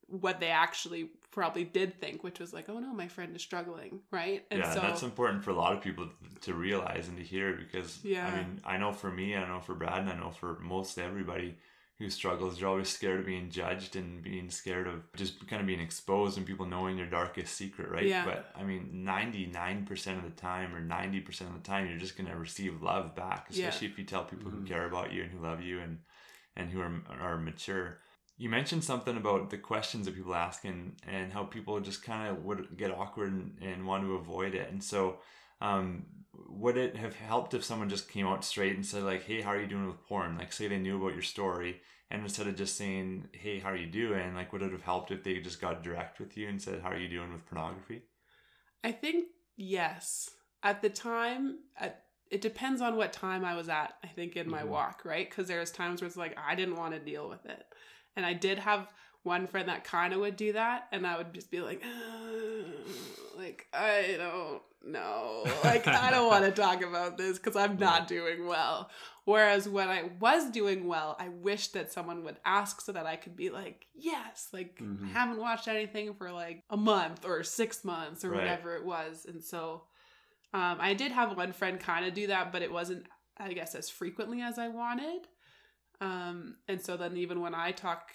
what 0.06 0.40
they 0.40 0.48
actually 0.50 1.10
probably 1.30 1.64
did 1.64 1.98
think 2.00 2.22
which 2.22 2.38
was 2.38 2.52
like 2.52 2.68
oh 2.68 2.78
no 2.78 2.92
my 2.92 3.08
friend 3.08 3.34
is 3.34 3.42
struggling 3.42 4.00
right 4.10 4.44
and 4.50 4.60
yeah, 4.60 4.74
so 4.74 4.80
that's 4.80 5.02
important 5.02 5.42
for 5.42 5.50
a 5.50 5.54
lot 5.54 5.72
of 5.72 5.80
people 5.80 6.08
to 6.42 6.52
realize 6.54 7.08
and 7.08 7.16
to 7.16 7.24
hear 7.24 7.54
because 7.54 7.98
Yeah. 8.04 8.26
I 8.28 8.36
mean, 8.36 8.60
I 8.64 8.76
know 8.76 8.92
for 8.92 9.10
me, 9.10 9.34
I 9.36 9.46
know 9.48 9.60
for 9.60 9.74
Brad, 9.74 10.00
and 10.00 10.10
I 10.10 10.16
know 10.16 10.30
for 10.30 10.58
most 10.60 10.98
everybody 10.98 11.56
who 11.98 12.08
struggles, 12.10 12.58
you're 12.60 12.68
always 12.70 12.88
scared 12.88 13.20
of 13.20 13.26
being 13.26 13.48
judged 13.50 13.94
and 13.96 14.22
being 14.22 14.50
scared 14.50 14.86
of 14.88 15.02
just 15.14 15.46
kind 15.46 15.60
of 15.60 15.66
being 15.66 15.80
exposed 15.80 16.36
and 16.36 16.46
people 16.46 16.66
knowing 16.66 16.96
your 16.98 17.06
darkest 17.06 17.54
secret, 17.54 17.88
right? 17.90 18.06
Yeah. 18.06 18.24
But 18.24 18.50
I 18.56 18.64
mean, 18.64 19.04
99% 19.06 20.18
of 20.18 20.24
the 20.24 20.30
time 20.40 20.74
or 20.74 20.80
90% 20.80 21.42
of 21.42 21.54
the 21.54 21.60
time, 21.60 21.88
you're 21.88 21.98
just 21.98 22.16
going 22.16 22.28
to 22.30 22.36
receive 22.36 22.82
love 22.82 23.14
back, 23.14 23.46
Yeah. 23.50 23.68
especially 23.68 23.88
if 23.88 23.98
you 23.98 24.04
tell 24.04 24.24
people 24.24 24.50
who 24.50 24.60
Mhm. 24.62 24.66
care 24.66 24.86
about 24.86 25.12
you 25.12 25.22
and 25.22 25.30
who 25.30 25.38
love 25.38 25.62
you 25.62 25.80
and, 25.80 25.98
and 26.56 26.70
who 26.70 26.80
are, 26.80 27.02
are 27.20 27.38
mature. 27.38 28.00
You 28.36 28.48
mentioned 28.48 28.82
something 28.82 29.16
about 29.16 29.50
the 29.50 29.58
questions 29.58 30.06
that 30.06 30.16
people 30.16 30.34
ask 30.34 30.64
and, 30.64 30.96
and 31.06 31.32
how 31.32 31.44
people 31.44 31.78
just 31.80 32.02
kind 32.02 32.28
of 32.28 32.42
would 32.44 32.76
get 32.76 32.90
awkward 32.90 33.32
and, 33.32 33.56
and 33.60 33.86
want 33.86 34.02
to 34.02 34.14
avoid 34.14 34.54
it. 34.54 34.70
And 34.72 34.82
so, 34.82 35.18
um, 35.60 36.06
would 36.48 36.76
it 36.76 36.96
have 36.96 37.14
helped 37.16 37.54
if 37.54 37.64
someone 37.64 37.88
just 37.88 38.08
came 38.10 38.26
out 38.26 38.44
straight 38.44 38.74
and 38.76 38.84
said 38.86 39.02
like, 39.02 39.24
"Hey, 39.24 39.40
how 39.40 39.50
are 39.50 39.60
you 39.60 39.66
doing 39.66 39.86
with 39.86 40.04
porn?" 40.06 40.36
Like, 40.38 40.52
say 40.52 40.68
they 40.68 40.78
knew 40.78 40.96
about 41.00 41.14
your 41.14 41.22
story, 41.22 41.80
and 42.10 42.22
instead 42.22 42.46
of 42.46 42.56
just 42.56 42.76
saying, 42.76 43.28
"Hey, 43.32 43.58
how 43.60 43.70
are 43.70 43.76
you 43.76 43.86
doing?" 43.86 44.34
Like, 44.34 44.52
would 44.52 44.62
it 44.62 44.72
have 44.72 44.82
helped 44.82 45.10
if 45.10 45.22
they 45.24 45.38
just 45.40 45.60
got 45.60 45.82
direct 45.82 46.20
with 46.20 46.36
you 46.36 46.48
and 46.48 46.60
said, 46.60 46.80
"How 46.82 46.90
are 46.90 46.98
you 46.98 47.08
doing 47.08 47.32
with 47.32 47.46
pornography?" 47.46 48.02
i 48.84 48.90
think 48.90 49.26
yes 49.56 50.28
at 50.64 50.82
the 50.82 50.90
time 50.90 51.58
at, 51.76 52.04
it 52.30 52.40
depends 52.40 52.80
on 52.80 52.96
what 52.96 53.12
time 53.12 53.44
i 53.44 53.54
was 53.54 53.68
at 53.68 53.94
i 54.02 54.08
think 54.08 54.34
in 54.36 54.50
my 54.50 54.62
Mhm. 54.62 54.68
walk 54.68 55.04
right 55.04 55.30
because 55.30 55.46
there's 55.46 55.70
times 55.70 56.00
where 56.00 56.08
it's 56.08 56.16
like 56.16 56.36
i 56.36 56.54
didn't 56.56 56.74
want 56.76 56.92
to 56.92 56.98
deal 56.98 57.28
with 57.28 57.46
it 57.46 57.64
and 58.16 58.26
i 58.26 58.32
did 58.32 58.58
have 58.58 58.92
one 59.22 59.46
friend 59.46 59.68
that 59.68 59.84
kind 59.84 60.12
of 60.12 60.18
would 60.18 60.36
do 60.36 60.52
that 60.54 60.88
and 60.90 61.06
i 61.06 61.16
would 61.16 61.32
just 61.32 61.50
be 61.50 61.60
like 61.60 61.80
"Uh, 61.84 63.21
like 63.42 63.66
i 63.72 64.14
don't 64.18 64.62
know. 64.84 65.44
Like 65.62 65.86
i 65.86 66.10
don't 66.10 66.26
want 66.28 66.44
to 66.44 66.50
talk 66.62 66.82
about 66.82 67.16
this 67.16 67.38
because 67.38 67.56
i'm 67.56 67.76
not 67.78 68.08
doing 68.08 68.46
well. 68.46 68.90
Whereas 69.24 69.68
when 69.68 69.88
i 69.88 70.10
was 70.20 70.50
doing 70.50 70.86
well 70.88 71.16
i 71.20 71.28
wish 71.28 71.68
that 71.68 71.92
someone 71.92 72.24
would 72.24 72.36
ask 72.44 72.80
so 72.80 72.90
that 72.92 73.06
i 73.06 73.14
could 73.16 73.36
be 73.36 73.50
like 73.50 73.86
yes 73.94 74.48
like 74.52 74.78
Mhm. 74.80 75.04
I 75.06 75.08
haven't 75.18 75.38
watched 75.38 75.68
anything 75.68 76.14
for 76.14 76.32
like 76.32 76.62
a 76.70 76.76
month 76.76 77.24
or 77.24 77.42
six 77.44 77.84
months 77.84 78.24
or 78.24 78.30
Right. 78.30 78.38
whatever 78.40 78.74
it 78.76 78.84
was. 78.84 79.24
And 79.28 79.42
so 79.42 79.84
um, 80.54 80.76
i 80.80 80.94
did 80.94 81.12
have 81.12 81.36
one 81.36 81.52
friend 81.52 81.78
kind 81.78 82.04
of 82.06 82.14
do 82.14 82.26
that 82.26 82.50
but 82.52 82.62
it 82.62 82.72
wasn't 82.72 83.06
i 83.38 83.52
guess 83.52 83.74
as 83.74 83.88
frequently 83.88 84.40
as 84.42 84.58
i 84.58 84.68
wanted. 84.68 85.28
Um, 86.00 86.56
and 86.66 86.80
so 86.80 86.96
then 86.96 87.16
even 87.16 87.40
when 87.40 87.54
i 87.54 87.70
talk 87.70 88.10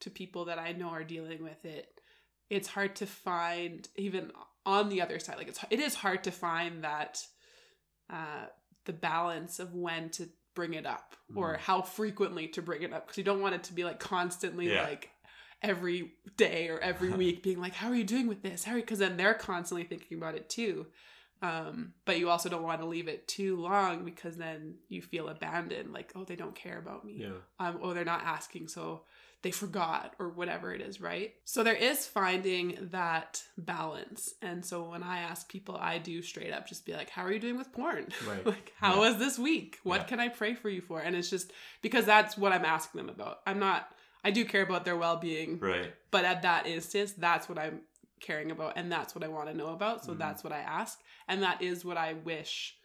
to 0.00 0.10
people 0.10 0.46
that 0.46 0.58
i 0.58 0.72
know 0.72 0.88
are 0.88 1.04
dealing 1.04 1.42
with 1.42 1.64
it 1.66 2.00
it's 2.48 2.68
hard 2.68 2.96
to 2.96 3.06
find 3.06 3.86
even 3.96 4.32
on 4.76 4.88
the 4.90 5.00
other 5.04 5.18
side 5.18 5.36
like 5.38 5.48
it's 5.48 5.60
it 5.70 5.80
is 5.80 5.94
hard 5.94 6.20
to 6.24 6.30
find 6.30 6.84
that 6.84 7.12
uh 8.10 8.46
the 8.84 8.92
balance 8.92 9.58
of 9.58 9.74
when 9.74 10.08
to 10.10 10.28
bring 10.54 10.74
it 10.74 10.86
up 10.86 11.14
or 11.36 11.56
how 11.56 11.80
frequently 11.82 12.48
to 12.48 12.60
bring 12.62 12.82
it 12.82 12.92
up 12.92 13.06
because 13.06 13.16
you 13.18 13.24
don't 13.24 13.40
want 13.40 13.54
it 13.54 13.62
to 13.64 13.72
be 13.72 13.84
like 13.84 14.00
constantly 14.00 14.66
Yeah. 14.72 14.82
like 14.82 15.10
every 15.62 16.12
day 16.36 16.68
or 16.68 16.78
every 16.80 17.10
week 17.22 17.42
being 17.42 17.60
like 17.60 17.74
how 17.74 17.88
are 17.88 17.94
you 17.94 18.04
doing 18.04 18.26
with 18.28 18.42
this 18.42 18.64
how 18.64 18.72
are 18.72 18.76
you 18.76 18.82
because 18.82 18.98
then 18.98 19.16
they're 19.16 19.34
constantly 19.34 19.84
thinking 19.84 20.18
about 20.18 20.34
it 20.34 20.48
too 20.48 20.86
um 21.42 21.92
but 22.06 22.18
you 22.18 22.28
also 22.28 22.48
don't 22.48 22.62
want 22.64 22.80
to 22.80 22.86
leave 22.86 23.06
it 23.08 23.28
too 23.28 23.56
long 23.60 24.04
because 24.04 24.36
then 24.36 24.74
you 24.88 25.00
feel 25.00 25.28
abandoned 25.28 25.92
like 25.92 26.10
oh 26.16 26.24
they 26.24 26.36
don't 26.36 26.54
care 26.56 26.78
about 26.78 27.04
me 27.04 27.14
Yeah. 27.18 27.38
um, 27.60 27.78
oh, 27.82 27.94
they're 27.94 28.04
not 28.04 28.22
asking, 28.24 28.66
so 28.68 29.04
they 29.42 29.50
forgot, 29.52 30.14
or 30.18 30.30
whatever 30.30 30.74
it 30.74 30.80
is, 30.80 31.00
right? 31.00 31.34
So 31.44 31.62
there 31.62 31.74
is 31.74 32.06
finding 32.06 32.76
that 32.90 33.42
balance. 33.56 34.34
And 34.42 34.64
so 34.64 34.90
when 34.90 35.02
I 35.02 35.20
ask 35.20 35.48
people, 35.48 35.76
I 35.76 35.98
do 35.98 36.22
straight 36.22 36.52
up 36.52 36.66
just 36.66 36.84
be 36.84 36.92
like, 36.92 37.10
How 37.10 37.22
are 37.22 37.32
you 37.32 37.38
doing 37.38 37.56
with 37.56 37.72
porn? 37.72 38.08
Right. 38.26 38.44
like, 38.46 38.72
how 38.78 38.94
Yeah. 38.94 39.10
was 39.10 39.18
this 39.18 39.38
week? 39.38 39.78
What 39.84 40.00
Yeah. 40.02 40.04
can 40.06 40.20
I 40.20 40.28
pray 40.28 40.54
for 40.54 40.68
you 40.68 40.80
for? 40.80 41.00
And 41.00 41.14
it's 41.14 41.30
just 41.30 41.52
because 41.82 42.04
that's 42.04 42.36
what 42.36 42.52
I'm 42.52 42.64
asking 42.64 42.98
them 42.98 43.08
about. 43.08 43.40
I'm 43.46 43.58
not, 43.60 43.94
I 44.24 44.30
do 44.32 44.44
care 44.44 44.62
about 44.62 44.84
their 44.84 44.96
well 44.96 45.16
being, 45.18 45.58
Right. 45.60 45.92
but 46.10 46.24
at 46.24 46.42
that 46.42 46.66
instance, 46.66 47.12
that's 47.12 47.48
what 47.48 47.58
I'm 47.58 47.82
caring 48.20 48.50
about, 48.50 48.72
and 48.76 48.90
that's 48.90 49.14
what 49.14 49.22
I 49.22 49.28
want 49.28 49.48
to 49.48 49.54
know 49.56 49.68
about. 49.68 50.04
So 50.04 50.12
Mhm. 50.14 50.18
that's 50.18 50.42
what 50.42 50.52
I 50.52 50.58
ask. 50.58 51.00
And 51.28 51.42
that 51.44 51.62
is 51.62 51.84
what 51.84 51.96
I 51.96 52.14
wish 52.14 52.76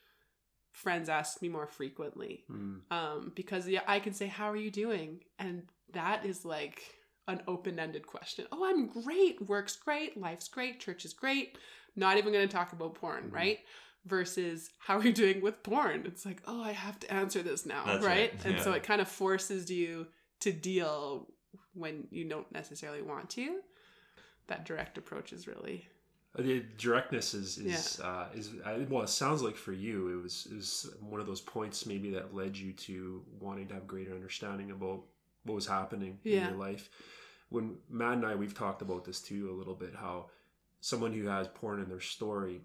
friends 0.74 1.08
ask 1.08 1.42
me 1.42 1.48
more 1.50 1.68
frequently 1.68 2.44
Mm. 2.52 2.82
um 2.92 3.32
because 3.36 3.68
yeah 3.68 3.82
i 3.88 4.00
can 4.00 4.14
say 4.14 4.28
how 4.28 4.48
are 4.52 4.58
you 4.66 4.72
doing? 4.72 5.22
And 5.40 5.64
that 5.94 6.26
is 6.26 6.44
like 6.44 6.82
an 7.28 7.42
open-ended 7.48 8.06
question. 8.06 8.46
Oh 8.52 8.66
i'm 8.70 8.88
great. 8.88 9.36
Work's 9.48 9.78
great. 9.78 10.18
Life's 10.18 10.50
great. 10.50 10.80
Church 10.82 11.06
is 11.06 11.14
great. 11.14 11.58
Not 11.96 12.18
even 12.18 12.34
going 12.34 12.48
to 12.48 12.54
talk 12.58 12.74
about 12.74 12.96
porn 12.96 13.30
Mhm. 13.30 13.34
right? 13.42 13.60
Versus 14.06 14.70
how 14.80 14.98
are 14.98 15.04
you 15.04 15.14
doing 15.14 15.40
with 15.42 15.64
porn? 15.64 16.04
It's 16.06 16.26
like 16.26 16.42
oh 16.48 16.62
i 16.62 16.74
have 16.74 17.00
to 17.02 17.14
answer 17.14 17.42
this 17.44 17.66
now 17.66 17.84
right, 17.86 18.02
right, 18.04 18.34
and 18.46 18.60
so 18.60 18.74
it 18.74 18.84
kind 18.84 19.00
of 19.02 19.08
forces 19.08 19.70
you 19.72 20.08
to 20.42 20.52
deal 20.52 21.28
when 21.74 22.08
you 22.12 22.28
don't 22.28 22.52
necessarily 22.52 23.02
want 23.02 23.30
to. 23.38 23.60
That 24.48 24.66
direct 24.66 24.98
approach 24.98 25.32
is 25.32 25.48
really 25.48 25.88
The 26.36 26.66
directness 26.78 27.34
is 27.36 27.58
is 27.60 28.00
uh, 28.00 28.26
is 28.34 28.50
I, 28.66 28.86
well. 28.90 29.04
It 29.04 29.10
sounds 29.10 29.44
like 29.44 29.56
for 29.56 29.72
you, 29.72 30.08
it 30.18 30.24
was 30.24 30.48
it 30.52 30.56
was 30.56 30.90
one 31.00 31.20
of 31.22 31.28
those 31.28 31.42
points 31.42 31.86
maybe 31.86 32.10
that 32.12 32.34
led 32.34 32.58
you 32.58 32.74
to 32.74 33.22
wanting 33.40 33.68
to 33.68 33.76
have 33.76 33.86
greater 33.86 34.14
understanding 34.14 34.72
about 34.72 35.02
what 35.44 35.54
was 35.54 35.68
happening 35.68 36.18
in 36.24 36.32
your 36.50 36.58
life. 36.58 36.90
When 37.50 37.76
Matt 37.88 38.14
and 38.14 38.26
I 38.26 38.34
we've 38.36 38.58
talked 38.58 38.82
about 38.82 39.06
this 39.06 39.22
too 39.22 39.52
a 39.52 39.54
little 39.58 39.76
bit. 39.76 39.94
How 39.96 40.26
someone 40.82 41.14
who 41.14 41.28
has 41.28 41.48
porn 41.50 41.80
in 41.80 41.88
their 41.88 42.00
story, 42.02 42.62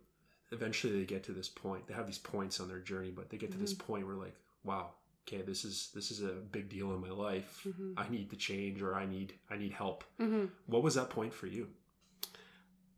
eventually 0.51 0.99
they 0.99 1.05
get 1.05 1.23
to 1.25 1.33
this 1.33 1.49
point. 1.51 1.87
They 1.87 1.95
have 1.95 2.07
these 2.07 2.19
points 2.19 2.61
on 2.61 2.69
their 2.69 2.81
journey, 2.81 3.11
but 3.11 3.29
they 3.29 3.37
get 3.37 3.53
to 3.53 3.59
this 3.59 3.75
point 3.75 4.07
where 4.07 4.17
like, 4.17 4.35
wow, 4.65 4.93
okay, 5.27 5.43
this 5.43 5.67
is 5.67 5.91
this 5.95 6.11
is 6.11 6.23
a 6.23 6.33
big 6.53 6.71
deal 6.71 6.95
in 6.95 7.01
my 7.03 7.11
life. 7.11 7.67
Mhm. 7.69 7.93
I 7.99 8.09
need 8.09 8.31
to 8.31 8.37
change, 8.37 8.81
or 8.81 8.95
I 8.95 9.05
need 9.05 9.35
I 9.51 9.59
need 9.59 9.73
help. 9.73 10.05
mm-hmm. 10.19 10.47
What 10.67 10.83
was 10.83 10.95
that 10.95 11.11
point 11.11 11.35
for 11.35 11.47
you? 11.47 11.69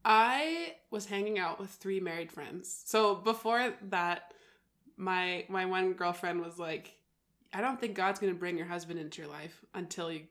I 0.04 0.74
was 0.90 1.06
hanging 1.06 1.38
out 1.38 1.60
with 1.60 1.70
three 1.70 2.00
married 2.00 2.32
friends. 2.32 2.82
So 2.86 3.14
before 3.14 3.74
that, 3.90 4.32
my 4.96 5.44
my 5.48 5.66
one 5.66 5.92
girlfriend 5.92 6.40
was 6.40 6.58
like, 6.58 6.96
"I 7.52 7.60
don't 7.60 7.80
think 7.80 7.94
God's 7.94 8.18
going 8.18 8.32
to 8.32 8.38
bring 8.38 8.56
your 8.56 8.66
husband 8.66 8.98
into 8.98 9.22
your 9.22 9.30
life 9.30 9.64
until 9.74 10.10
you 10.10 10.22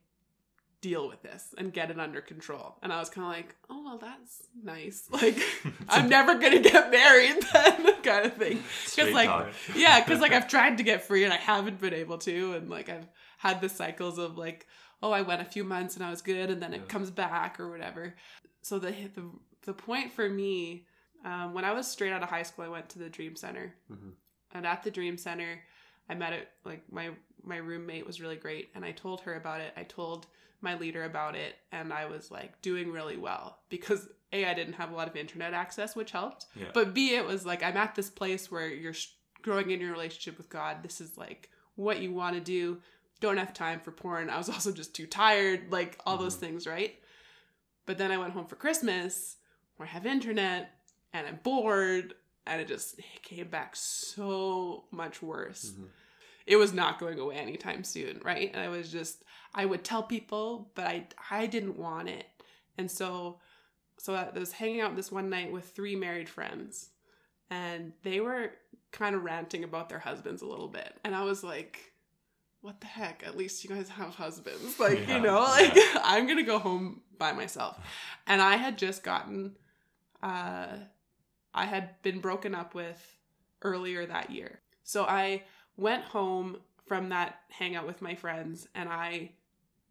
deal 0.82 1.10
with 1.10 1.22
this 1.22 1.54
and 1.58 1.74
get 1.74 1.92
it 1.92 2.00
under 2.00 2.22
control." 2.22 2.78
And 2.82 2.92
I 2.92 3.00
was 3.00 3.10
kind 3.10 3.26
of 3.26 3.34
like, 3.34 3.56
"Oh, 3.70 3.84
well, 3.84 3.98
that's 3.98 4.44
nice. 4.64 5.08
Like, 5.12 5.40
I'm 5.90 6.10
never 6.10 6.36
going 6.36 6.64
to 6.64 6.70
get 6.70 6.92
married 6.92 7.38
then, 7.54 8.02
kind 8.02 8.26
of 8.26 8.34
thing." 8.36 8.64
Straight 8.86 9.14
like, 9.14 9.54
yeah, 9.76 10.04
because 10.04 10.20
like 10.20 10.32
I've 10.32 10.48
tried 10.48 10.78
to 10.78 10.84
get 10.84 11.04
free 11.04 11.24
and 11.24 11.34
I 11.34 11.38
haven't 11.38 11.80
been 11.80 11.94
able 11.94 12.18
to, 12.20 12.54
and 12.54 12.70
like 12.70 12.90
I've 12.90 13.08
had 13.38 13.62
the 13.62 13.70
cycles 13.70 14.18
of 14.18 14.38
like, 14.38 14.66
oh, 15.04 15.12
I 15.12 15.22
went 15.22 15.42
a 15.42 15.46
few 15.46 15.64
months 15.64 15.96
and 15.96 16.04
I 16.04 16.10
was 16.10 16.24
good, 16.24 16.50
and 16.50 16.62
then 16.62 16.74
it 16.74 16.90
comes 16.90 17.12
back 17.12 17.60
or 17.60 17.70
whatever. 17.70 18.16
So 18.62 18.80
the 18.80 18.92
the 19.16 19.30
the 19.64 19.74
point 19.74 20.12
for 20.12 20.30
me, 20.30 20.86
um, 21.26 21.54
when 21.54 21.66
I 21.66 21.72
was 21.74 21.88
straight 21.88 22.12
out 22.14 22.24
of 22.24 22.30
high 22.30 22.44
school, 22.44 22.66
I 22.66 22.70
went 22.70 22.90
to 22.90 23.00
the 23.00 23.10
Dream 23.10 23.36
Center, 23.36 23.74
Mhm. 23.92 24.14
and 24.54 24.66
at 24.66 24.84
the 24.84 24.92
Dream 24.92 25.18
Center, 25.18 25.62
I 26.08 26.16
met 26.16 26.34
it 26.34 26.50
like 26.64 26.92
my 26.92 27.12
my 27.42 27.58
roommate 27.58 28.06
was 28.06 28.20
really 28.20 28.36
great, 28.36 28.70
and 28.76 28.84
I 28.84 28.92
told 28.92 29.22
her 29.22 29.36
about 29.36 29.62
it. 29.62 29.74
I 29.78 29.84
told 29.84 30.28
my 30.62 30.76
leader 30.76 31.06
about 31.06 31.36
it, 31.36 31.56
and 31.72 31.94
I 31.94 32.06
was 32.06 32.30
like 32.32 32.62
doing 32.62 32.92
really 32.92 33.16
well 33.18 33.60
because 33.70 34.10
a 34.34 34.46
I 34.46 34.54
didn't 34.54 34.74
have 34.74 34.92
a 34.92 34.96
lot 34.96 35.08
of 35.08 35.16
internet 35.16 35.54
access, 35.54 35.96
which 35.96 36.12
helped. 36.12 36.46
Yeah. 36.56 36.72
But 36.74 36.94
B, 36.94 37.16
it 37.16 37.26
was 37.26 37.46
like 37.46 37.64
I'm 37.64 37.78
at 37.78 37.96
this 37.96 38.10
place 38.10 38.52
where 38.52 38.68
you're 38.68 38.94
growing 39.42 39.72
in 39.72 39.80
your 39.80 39.92
relationship 39.92 40.38
with 40.38 40.50
God. 40.50 40.84
This 40.84 41.00
is 41.00 41.18
like 41.18 41.50
what 41.76 42.02
you 42.02 42.12
want 42.12 42.36
to 42.36 42.42
do. 42.42 42.82
Don't 43.22 43.38
have 43.38 43.54
time 43.54 43.80
for 43.80 43.92
porn. 43.92 44.30
I 44.30 44.38
was 44.38 44.50
also 44.50 44.72
just 44.74 44.94
too 44.94 45.08
tired, 45.08 45.72
like 45.72 45.98
all 46.06 46.18
those 46.18 46.36
Mhm. 46.36 46.40
things, 46.42 46.68
right? 46.68 47.02
But 47.86 47.98
then 47.98 48.12
I 48.12 48.18
went 48.18 48.34
home 48.34 48.46
for 48.48 48.56
Christmas 48.58 49.38
I 49.86 49.88
have 49.88 50.06
internet 50.06 50.72
and 51.14 51.26
I'm 51.28 51.40
bored, 51.44 52.14
and 52.46 52.62
it 52.62 52.68
just 52.68 53.00
it 53.00 53.24
came 53.24 53.48
back 53.48 53.76
so 53.76 54.86
much 54.92 55.22
worse. 55.22 55.72
Mhm. 55.72 55.88
It 56.46 56.56
was 56.56 56.74
not 56.74 57.00
going 57.00 57.20
away 57.20 57.36
anytime 57.36 57.84
soon, 57.84 58.22
right? 58.24 58.50
And 58.54 58.62
I 58.62 58.70
was 58.70 58.92
just 58.92 59.24
I 59.54 59.66
would 59.66 59.84
tell 59.84 60.04
people, 60.04 60.72
but 60.76 60.86
I 60.86 61.08
I 61.30 61.46
didn't 61.48 61.78
want 61.78 62.10
it. 62.10 62.26
And 62.78 62.90
so 62.90 63.40
so 63.98 64.16
I 64.16 64.30
was 64.38 64.54
hanging 64.54 64.82
out 64.82 64.96
this 64.96 65.12
one 65.12 65.30
night 65.30 65.52
with 65.52 65.70
three 65.76 65.96
married 65.96 66.30
friends 66.30 66.90
and 67.50 67.92
they 68.04 68.20
were 68.22 68.52
kind 68.92 69.16
of 69.16 69.24
ranting 69.24 69.64
about 69.64 69.90
their 69.90 70.00
husbands 70.00 70.42
a 70.42 70.46
little 70.46 70.68
bit. 70.70 70.98
And 71.04 71.14
I 71.16 71.24
was 71.24 71.44
like, 71.44 71.94
what 72.62 72.80
the 72.80 72.88
heck? 72.88 73.24
At 73.26 73.36
least 73.38 73.64
you 73.64 73.70
guys 73.70 73.90
have 73.90 74.16
husbands. 74.16 74.80
Like, 74.80 75.08
Yeah, 75.08 75.18
you 75.18 75.22
know, 75.24 75.42
like 75.42 75.76
yeah. 75.76 76.00
I'm 76.04 76.26
going 76.26 76.38
to 76.38 76.44
go 76.44 76.60
home 76.60 77.02
by 77.18 77.32
myself. 77.34 77.78
And 78.28 78.42
I 78.42 78.56
had 78.56 78.78
just 78.78 79.04
gotten 79.04 79.56
uh 80.24 80.68
I 81.54 81.66
had 81.66 82.02
been 82.04 82.20
broken 82.20 82.54
up 82.54 82.76
with 82.76 83.18
earlier 83.64 84.06
that 84.06 84.30
year. 84.30 84.60
So 84.84 85.04
I 85.06 85.44
went 85.78 86.04
home 86.04 86.58
from 86.86 87.10
that 87.10 87.40
hangout 87.50 87.88
with 87.88 88.02
my 88.02 88.16
friends 88.16 88.68
and 88.76 88.88
I 88.90 89.32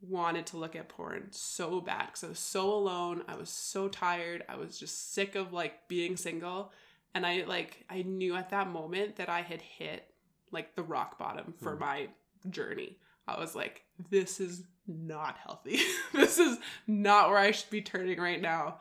wanted 0.01 0.47
to 0.47 0.57
look 0.57 0.77
at 0.77 0.89
porn 0.89 1.27
so 1.33 1.81
bad 1.81 2.07
because 2.07 2.23
I 2.25 2.29
was 2.29 2.39
so 2.39 2.73
alone. 2.73 3.23
I 3.27 3.37
was 3.37 3.51
so 3.51 3.89
tired. 3.89 4.45
I 4.49 4.57
was 4.57 4.79
just 4.79 5.13
sick 5.13 5.35
of 5.35 5.53
like 5.53 5.89
being 5.89 6.17
single. 6.17 6.73
And 7.15 7.27
I 7.27 7.43
like, 7.47 7.85
I 7.91 8.03
knew 8.03 8.37
at 8.37 8.51
that 8.51 8.69
moment 8.71 9.17
that 9.17 9.29
I 9.29 9.41
had 9.43 9.61
hit 9.61 10.09
like 10.53 10.77
the 10.77 10.83
rock 10.85 11.19
bottom 11.19 11.55
for 11.61 11.75
Mhm. 11.77 11.81
my 11.81 12.09
journey. 12.49 12.97
I 13.27 13.39
was 13.39 13.55
like, 13.57 13.85
this 14.11 14.39
is 14.41 14.63
not 14.87 15.37
healthy. 15.39 15.81
this 16.13 16.39
is 16.39 16.59
not 16.87 17.29
where 17.29 17.39
I 17.39 17.51
should 17.51 17.69
be 17.71 17.83
turning 17.83 18.19
right 18.21 18.41
now, 18.41 18.79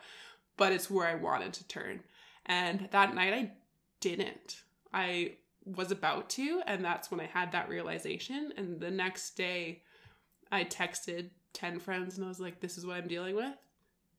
but 0.58 0.72
it's 0.72 0.90
where 0.90 1.06
I 1.06 1.14
wanted 1.14 1.54
to 1.54 1.68
turn. 1.68 2.00
And 2.44 2.88
that 2.90 3.14
night 3.14 3.32
I 3.32 3.52
didn't. 4.00 4.62
I 4.92 5.36
was 5.64 5.90
about 5.90 6.28
to, 6.30 6.60
and 6.66 6.84
that's 6.84 7.10
when 7.10 7.20
I 7.20 7.26
had 7.26 7.52
that 7.52 7.68
realization. 7.68 8.52
And 8.56 8.80
the 8.80 8.90
next 8.90 9.36
day, 9.36 9.82
I 10.52 10.64
texted 10.64 11.30
10 11.54 11.80
friends 11.80 12.16
and 12.16 12.24
I 12.24 12.28
was 12.28 12.40
like, 12.40 12.60
this 12.60 12.76
is 12.76 12.86
what 12.86 12.96
I'm 12.96 13.08
dealing 13.08 13.36
with. 13.36 13.54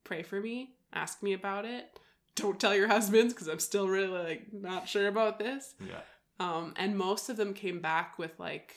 Pray 0.03 0.24
for 0.24 0.39
me. 0.39 0.75
Ask 0.93 1.22
me 1.22 1.34
about 1.34 1.65
it. 1.65 2.00
Don't 2.36 2.60
tell 2.60 2.75
your 2.75 2.88
husbands 2.88 3.34
because 3.34 3.48
I'm 3.48 3.60
still 3.60 3.88
really 3.88 4.08
like 4.08 4.53
not 4.53 4.88
sure 4.88 5.08
about 5.08 5.39
this. 5.39 5.75
Yeah. 5.79 6.01
Um, 6.39 6.74
and 6.77 6.98
most 6.98 7.29
of 7.29 7.38
them 7.38 7.53
came 7.53 7.81
back 7.81 8.17
with 8.17 8.39
like, 8.39 8.75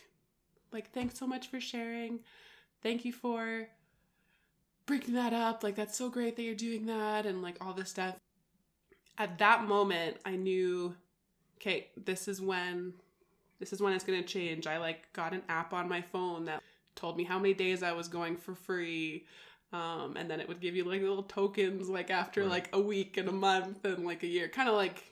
like, 0.73 0.93
thanks 0.93 1.19
so 1.19 1.27
much 1.27 1.49
for 1.49 1.61
sharing. 1.61 2.21
Thank 2.83 3.05
you 3.05 3.13
for 3.13 3.69
bringing 4.87 5.15
that 5.15 5.33
up. 5.33 5.63
Like, 5.63 5.75
that's 5.77 5.97
so 5.97 6.09
great 6.09 6.37
that 6.37 6.43
you're 6.43 6.55
doing 6.55 6.87
that, 6.87 7.27
and 7.27 7.43
like 7.43 7.57
all 7.65 7.73
this 7.73 7.91
stuff. 7.91 8.17
At 9.19 9.39
that 9.39 9.65
moment, 9.65 10.17
I 10.25 10.37
knew, 10.37 10.95
okay, 11.61 11.89
this 11.97 12.29
is 12.29 12.41
when, 12.41 12.95
this 13.61 13.73
is 13.73 13.81
when 13.81 13.93
it's 13.93 14.05
gonna 14.05 14.23
change. 14.23 14.67
I 14.67 14.79
like 14.79 15.13
got 15.13 15.33
an 15.33 15.43
app 15.49 15.73
on 15.73 15.89
my 15.89 16.01
phone 16.01 16.47
that 16.47 16.63
told 16.95 17.17
me 17.17 17.25
how 17.25 17.39
many 17.39 17.55
days 17.55 17.83
I 17.83 17.93
was 17.93 18.09
going 18.09 18.37
for 18.37 18.55
free. 18.55 19.27
Um, 19.73 20.17
and 20.19 20.31
then 20.31 20.41
it 20.41 20.49
would 20.49 20.61
give 20.61 20.77
you 20.77 20.85
like 20.85 21.01
little 21.01 21.23
tokens 21.23 21.89
like 21.89 22.11
after 22.11 22.43
Right. 22.43 22.51
like 22.51 22.69
a 22.75 22.81
week 22.81 23.17
and 23.17 23.29
a 23.29 23.33
month 23.33 23.85
and 23.87 24.05
like 24.05 24.23
a 24.23 24.27
year. 24.27 24.49
Kind 24.49 24.69
of 24.69 24.75
like 24.75 25.03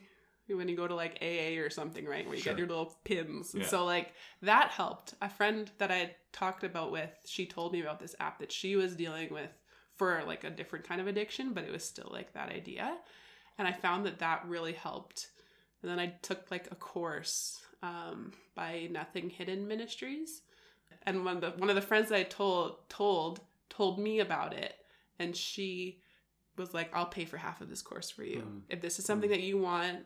when 0.47 0.67
you 0.67 0.75
go 0.75 0.87
to 0.87 0.93
like 0.93 1.17
AA 1.21 1.59
or 1.61 1.69
something, 1.69 2.05
right? 2.05 2.25
Where 2.27 2.35
you 2.35 2.41
Sure. 2.41 2.53
get 2.53 2.59
your 2.59 2.67
little 2.67 2.95
pins. 3.03 3.55
Yeah. 3.57 3.65
so 3.65 3.85
like 3.85 4.13
that 4.41 4.69
helped. 4.69 5.15
A 5.21 5.29
friend 5.29 5.71
that 5.79 5.89
I 5.91 6.15
talked 6.31 6.63
about 6.63 6.91
with, 6.91 7.09
she 7.25 7.45
told 7.47 7.71
me 7.73 7.81
about 7.81 7.99
this 7.99 8.15
app 8.19 8.37
that 8.39 8.51
she 8.51 8.75
was 8.75 8.95
dealing 8.95 9.31
with 9.33 9.49
for 9.97 10.23
like 10.25 10.43
a 10.43 10.49
different 10.49 10.87
kind 10.87 10.99
of 11.01 11.07
addiction, 11.07 11.53
but 11.53 11.63
it 11.63 11.71
was 11.71 11.83
still 11.83 12.09
like 12.11 12.33
that 12.33 12.49
idea. 12.49 12.97
And 13.57 13.67
I 13.67 13.73
found 13.73 14.05
that 14.05 14.19
that 14.19 14.45
really 14.47 14.73
helped. 14.73 15.27
And 15.81 15.91
then 15.91 15.99
I 15.99 16.13
took 16.21 16.49
like 16.51 16.67
a 16.71 16.75
course 16.75 17.61
um, 17.83 18.31
by 18.55 18.87
Nothing 18.91 19.29
Hidden 19.29 19.67
Ministries. 19.67 20.41
And 21.03 21.25
one 21.25 21.37
of 21.37 21.41
the 21.41 21.49
one 21.59 21.69
of 21.69 21.75
the 21.75 21.81
friends 21.81 22.09
that 22.09 22.19
I 22.19 22.23
told 22.23 22.77
told 22.89 23.39
told 23.69 23.97
me 23.99 24.19
about 24.19 24.53
it, 24.53 24.75
and 25.17 25.35
she 25.35 25.99
was 26.57 26.73
like, 26.75 26.95
"I'll 26.95 27.07
pay 27.07 27.25
for 27.25 27.37
half 27.37 27.61
of 27.61 27.69
this 27.69 27.81
course 27.81 28.09
for 28.11 28.23
you 28.23 28.41
Mm. 28.41 28.61
if 28.69 28.81
this 28.81 28.99
is 28.99 29.05
something 29.05 29.29
that 29.31 29.41
you 29.41 29.57
want. 29.57 29.99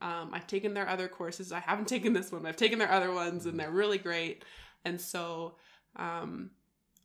Um, 0.00 0.30
I've 0.32 0.46
taken 0.46 0.72
their 0.74 0.88
other 0.88 1.08
courses. 1.08 1.52
I 1.52 1.60
haven't 1.60 1.88
taken 1.94 2.12
this 2.14 2.32
one. 2.32 2.46
I've 2.46 2.56
taken 2.56 2.78
their 2.78 2.90
other 2.90 3.12
ones, 3.12 3.44
and 3.46 3.58
they're 3.60 3.70
really 3.70 3.98
great. 3.98 4.44
And 4.84 4.98
so, 5.00 5.56
um, 5.96 6.50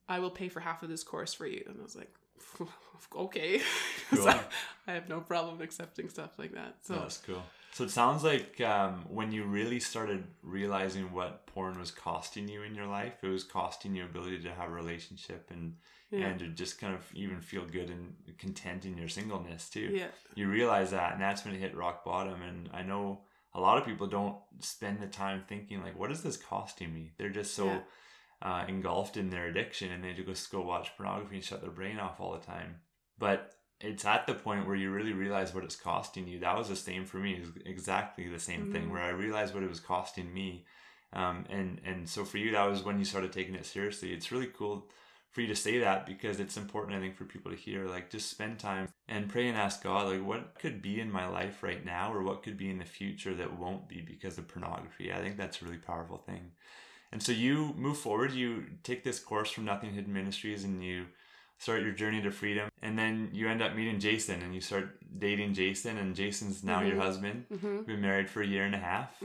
I 0.07 0.19
will 0.19 0.29
pay 0.29 0.47
for 0.47 0.59
half 0.61 0.83
of 0.83 0.89
this 0.89 1.03
course 1.03 1.33
for 1.33 1.47
you. 1.47 1.63
And 1.67 1.79
I 1.79 1.83
was 1.83 1.95
like, 1.95 2.13
okay. 3.15 3.61
Cool. 4.09 4.25
So 4.25 4.39
I 4.85 4.91
have 4.91 5.09
no 5.09 5.21
problem 5.21 5.59
accepting 5.61 6.07
stuff 6.07 6.37
like 6.37 6.53
that. 6.53 6.75
So 6.83 6.93
That's 6.93 7.17
cool. 7.17 7.41
So 7.71 7.83
it 7.85 7.89
sounds 7.89 8.23
like 8.23 8.61
um, 8.61 9.05
when 9.09 9.31
you 9.31 9.45
really 9.45 9.79
started 9.79 10.25
realizing 10.43 11.11
what 11.11 11.47
porn 11.47 11.79
was 11.79 11.89
costing 11.89 12.47
you 12.47 12.61
in 12.61 12.75
your 12.75 12.85
life, 12.85 13.13
it 13.23 13.27
was 13.27 13.43
costing 13.43 13.95
you 13.95 14.03
ability 14.03 14.41
to 14.41 14.51
have 14.51 14.69
a 14.69 14.71
relationship 14.73 15.49
and 15.49 15.77
yeah, 16.11 16.27
and 16.27 16.39
to 16.39 16.47
just 16.49 16.79
kind 16.79 16.93
of 16.93 17.01
even 17.15 17.41
feel 17.41 17.65
good 17.65 17.89
and 17.89 18.13
content 18.37 18.85
in 18.85 18.95
your 18.95 19.07
singleness 19.07 19.67
too. 19.69 19.89
yeah, 19.91 20.07
You 20.35 20.47
realize 20.47 20.91
that, 20.91 21.13
and 21.13 21.21
that's 21.21 21.43
when 21.43 21.55
it 21.55 21.59
hit 21.59 21.75
rock 21.75 22.05
bottom. 22.05 22.43
And 22.43 22.69
I 22.71 22.83
know 22.83 23.21
a 23.55 23.59
lot 23.59 23.79
of 23.79 23.85
people 23.85 24.05
don't 24.05 24.35
spend 24.59 24.99
the 24.99 25.07
time 25.07 25.43
thinking 25.47 25.81
like, 25.81 25.97
what 25.97 26.11
is 26.11 26.21
this 26.21 26.37
costing 26.37 26.93
me? 26.93 27.13
They're 27.17 27.29
just 27.29 27.55
so 27.55 27.65
Yeah. 27.65 27.79
Uh, 28.41 28.65
engulfed 28.67 29.17
in 29.17 29.29
their 29.29 29.47
addiction, 29.47 29.91
and 29.91 30.03
they 30.03 30.13
just 30.13 30.51
go 30.51 30.61
watch 30.61 30.95
pornography 30.97 31.35
and 31.35 31.43
shut 31.43 31.61
their 31.61 31.71
brain 31.71 31.99
off 31.99 32.19
all 32.19 32.33
the 32.33 32.45
time. 32.45 32.75
But 33.17 33.53
it's 33.79 34.05
at 34.05 34.27
the 34.27 34.33
point 34.33 34.65
where 34.65 34.75
you 34.75 34.91
really 34.91 35.13
realize 35.13 35.53
what 35.53 35.63
it's 35.63 35.75
costing 35.75 36.27
you. 36.27 36.39
That 36.39 36.57
was 36.57 36.69
the 36.69 36.75
same 36.75 37.05
for 37.05 37.17
me. 37.17 37.43
Exactly 37.65 38.27
the 38.27 38.39
same 38.39 38.67
thing 38.67 38.87
Mhm. 38.87 38.91
where 38.91 39.03
I 39.03 39.09
realized 39.09 39.53
what 39.53 39.63
it 39.63 39.69
was 39.69 39.79
costing 39.79 40.33
me. 40.33 40.65
Um, 41.11 41.45
and 41.49 41.79
and 41.85 42.09
so 42.09 42.25
for 42.25 42.37
you, 42.37 42.51
that 42.51 42.63
was 42.65 42.83
when 42.83 42.97
you 42.99 43.05
started 43.05 43.31
taking 43.31 43.55
it 43.55 43.65
seriously. 43.65 44.13
It's 44.13 44.31
really 44.31 44.47
cool 44.47 44.89
for 45.31 45.41
you 45.41 45.47
to 45.47 45.55
say 45.55 45.79
that 45.79 46.05
because 46.05 46.39
it's 46.39 46.57
important, 46.57 46.95
I 46.95 46.99
think, 46.99 47.15
for 47.15 47.25
people 47.25 47.51
to 47.51 47.57
hear. 47.57 47.87
Like, 47.87 48.09
just 48.09 48.29
spend 48.29 48.59
time 48.59 48.87
and 49.07 49.29
pray 49.29 49.47
and 49.47 49.57
ask 49.57 49.83
God, 49.83 50.07
like, 50.07 50.25
what 50.25 50.55
could 50.55 50.81
be 50.81 50.99
in 50.99 51.11
my 51.11 51.27
life 51.27 51.61
right 51.63 51.83
now, 51.83 52.13
or 52.13 52.23
what 52.23 52.43
could 52.43 52.57
be 52.57 52.69
in 52.69 52.77
the 52.79 52.85
future 52.85 53.33
that 53.35 53.57
won't 53.59 53.87
be 53.89 54.01
because 54.01 54.37
of 54.37 54.47
pornography. 54.47 55.11
I 55.11 55.21
think 55.21 55.37
that's 55.37 55.61
a 55.61 55.65
really 55.65 55.77
powerful 55.77 56.17
thing. 56.19 56.51
And 57.13 57.21
so 57.21 57.31
you 57.31 57.75
move 57.77 57.99
forward. 57.99 58.31
You 58.31 58.65
take 58.81 59.03
this 59.03 59.19
course 59.19 59.51
from 59.51 59.65
Nothing 59.65 59.93
Hidden 59.93 60.11
Ministries, 60.11 60.63
and 60.63 60.83
you 60.83 61.05
start 61.59 61.83
your 61.83 61.91
journey 61.91 62.23
to 62.23 62.31
freedom. 62.31 62.69
And 62.81 62.97
then 62.97 63.29
you 63.31 63.47
end 63.47 63.61
up 63.61 63.75
meeting 63.75 63.99
Jason, 63.99 64.41
and 64.41 64.55
you 64.55 64.59
start 64.61 64.97
dating 65.19 65.53
Jason, 65.53 65.99
and 65.99 66.15
Jason's 66.15 66.63
now 66.63 66.81
your 66.81 66.95
Mhm. 66.95 67.01
husband. 67.01 67.45
hmm 67.49 67.83
Been 67.83 68.01
married 68.01 68.31
for 68.31 68.41
a 68.41 68.47
year 68.47 68.65
and 68.65 68.73
a 68.73 68.79
half. 68.79 69.21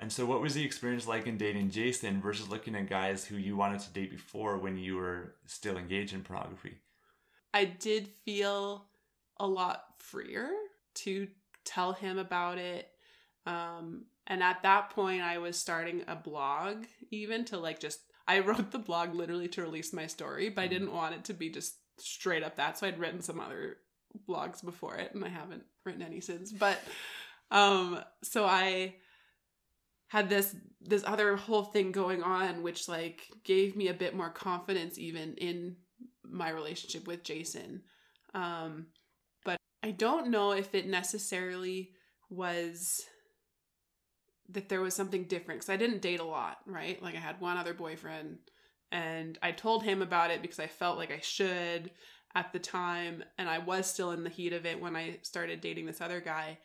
And 0.00 0.12
so, 0.12 0.26
what 0.26 0.40
was 0.40 0.54
the 0.54 0.64
experience 0.64 1.06
like 1.06 1.28
in 1.28 1.38
dating 1.38 1.70
Jason 1.70 2.20
versus 2.20 2.48
looking 2.48 2.74
at 2.74 2.88
guys 2.88 3.24
who 3.24 3.36
you 3.36 3.56
wanted 3.56 3.80
to 3.82 3.90
date 3.92 4.10
before 4.10 4.58
when 4.58 4.76
you 4.76 4.96
were 4.96 5.36
still 5.46 5.78
engaged 5.78 6.14
in 6.14 6.24
pornography? 6.24 6.78
I 7.54 7.66
did 7.66 8.08
feel 8.08 8.90
a 9.38 9.46
lot 9.46 9.94
freer 9.96 10.50
to 10.94 11.28
tell 11.64 11.92
him 11.92 12.18
about 12.18 12.58
it. 12.58 12.90
Um, 13.46 14.06
and 14.28 14.42
at 14.42 14.62
that 14.62 14.90
point, 14.90 15.22
I 15.22 15.38
was 15.38 15.58
starting 15.58 16.04
a 16.06 16.14
blog, 16.14 16.84
even 17.10 17.44
to 17.46 17.58
like 17.58 17.80
just, 17.80 18.00
I 18.28 18.38
wrote 18.40 18.70
the 18.70 18.78
blog 18.78 19.14
literally 19.14 19.48
to 19.48 19.62
release 19.62 19.92
my 19.92 20.06
story, 20.06 20.50
but 20.50 20.62
I 20.62 20.68
didn't 20.68 20.92
want 20.92 21.14
it 21.14 21.24
to 21.24 21.34
be 21.34 21.50
just 21.50 21.76
straight 21.98 22.44
up 22.44 22.56
that. 22.56 22.78
So 22.78 22.86
I'd 22.86 23.00
written 23.00 23.22
some 23.22 23.40
other 23.40 23.78
blogs 24.28 24.62
before 24.64 24.96
it, 24.96 25.14
and 25.14 25.24
I 25.24 25.28
haven't 25.28 25.64
written 25.84 26.02
any 26.02 26.20
since. 26.20 26.52
But 26.52 26.78
um, 27.50 28.00
so 28.22 28.44
I 28.44 28.96
had 30.08 30.28
this 30.28 30.54
this 30.80 31.04
other 31.06 31.36
whole 31.36 31.64
thing 31.64 31.92
going 31.92 32.22
on 32.22 32.62
which 32.62 32.88
like 32.88 33.26
gave 33.44 33.76
me 33.76 33.88
a 33.88 33.94
bit 33.94 34.16
more 34.16 34.30
confidence 34.30 34.98
even 34.98 35.34
in 35.34 35.76
my 36.24 36.50
relationship 36.50 37.06
with 37.06 37.22
Jason. 37.22 37.82
Um 38.34 38.86
but 39.44 39.58
I 39.82 39.90
don't 39.90 40.30
know 40.30 40.52
if 40.52 40.74
it 40.74 40.86
necessarily 40.86 41.90
was 42.30 43.04
that 44.50 44.68
there 44.68 44.80
was 44.80 44.94
something 44.94 45.24
different 45.24 45.60
cuz 45.60 45.68
I 45.68 45.76
didn't 45.76 46.02
date 46.02 46.20
a 46.20 46.24
lot, 46.24 46.58
right? 46.66 47.02
Like 47.02 47.14
I 47.14 47.20
had 47.20 47.40
one 47.40 47.56
other 47.56 47.74
boyfriend 47.74 48.38
and 48.90 49.38
I 49.42 49.52
told 49.52 49.82
him 49.82 50.02
about 50.02 50.30
it 50.30 50.42
because 50.42 50.58
I 50.58 50.66
felt 50.66 50.98
like 50.98 51.10
I 51.10 51.20
should 51.20 51.90
at 52.34 52.52
the 52.52 52.58
time 52.58 53.24
and 53.36 53.48
I 53.48 53.58
was 53.58 53.86
still 53.86 54.12
in 54.12 54.24
the 54.24 54.30
heat 54.30 54.52
of 54.52 54.66
it 54.66 54.80
when 54.80 54.96
I 54.96 55.18
started 55.22 55.60
dating 55.60 55.86
this 55.86 56.00
other 56.00 56.20
guy 56.20 56.58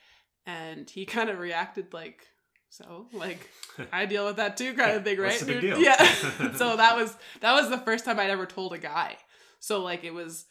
and 0.46 0.90
he 0.90 1.06
kind 1.18 1.30
of 1.30 1.40
reacted 1.40 1.94
like 1.94 2.28
so 2.70 3.08
like 3.14 3.50
I 3.92 4.06
deal 4.06 4.26
with 4.26 4.38
that 4.38 4.58
too 4.58 4.74
kind 4.74 4.98
of 4.98 5.04
thing, 5.04 5.20
right? 5.20 5.28
What's 5.28 5.42
the 5.42 5.46
big 5.46 5.62
deal? 5.62 5.80
Yeah. 5.80 6.54
so 6.56 6.78
that 6.78 6.96
was 6.96 7.16
that 7.42 7.54
was 7.54 7.70
the 7.70 7.78
first 7.78 8.06
time 8.06 8.20
I'd 8.20 8.30
ever 8.30 8.46
told 8.46 8.74
a 8.74 8.80
guy. 8.80 9.18
So 9.60 9.82
like 9.82 10.04
it 10.04 10.14
was 10.14 10.46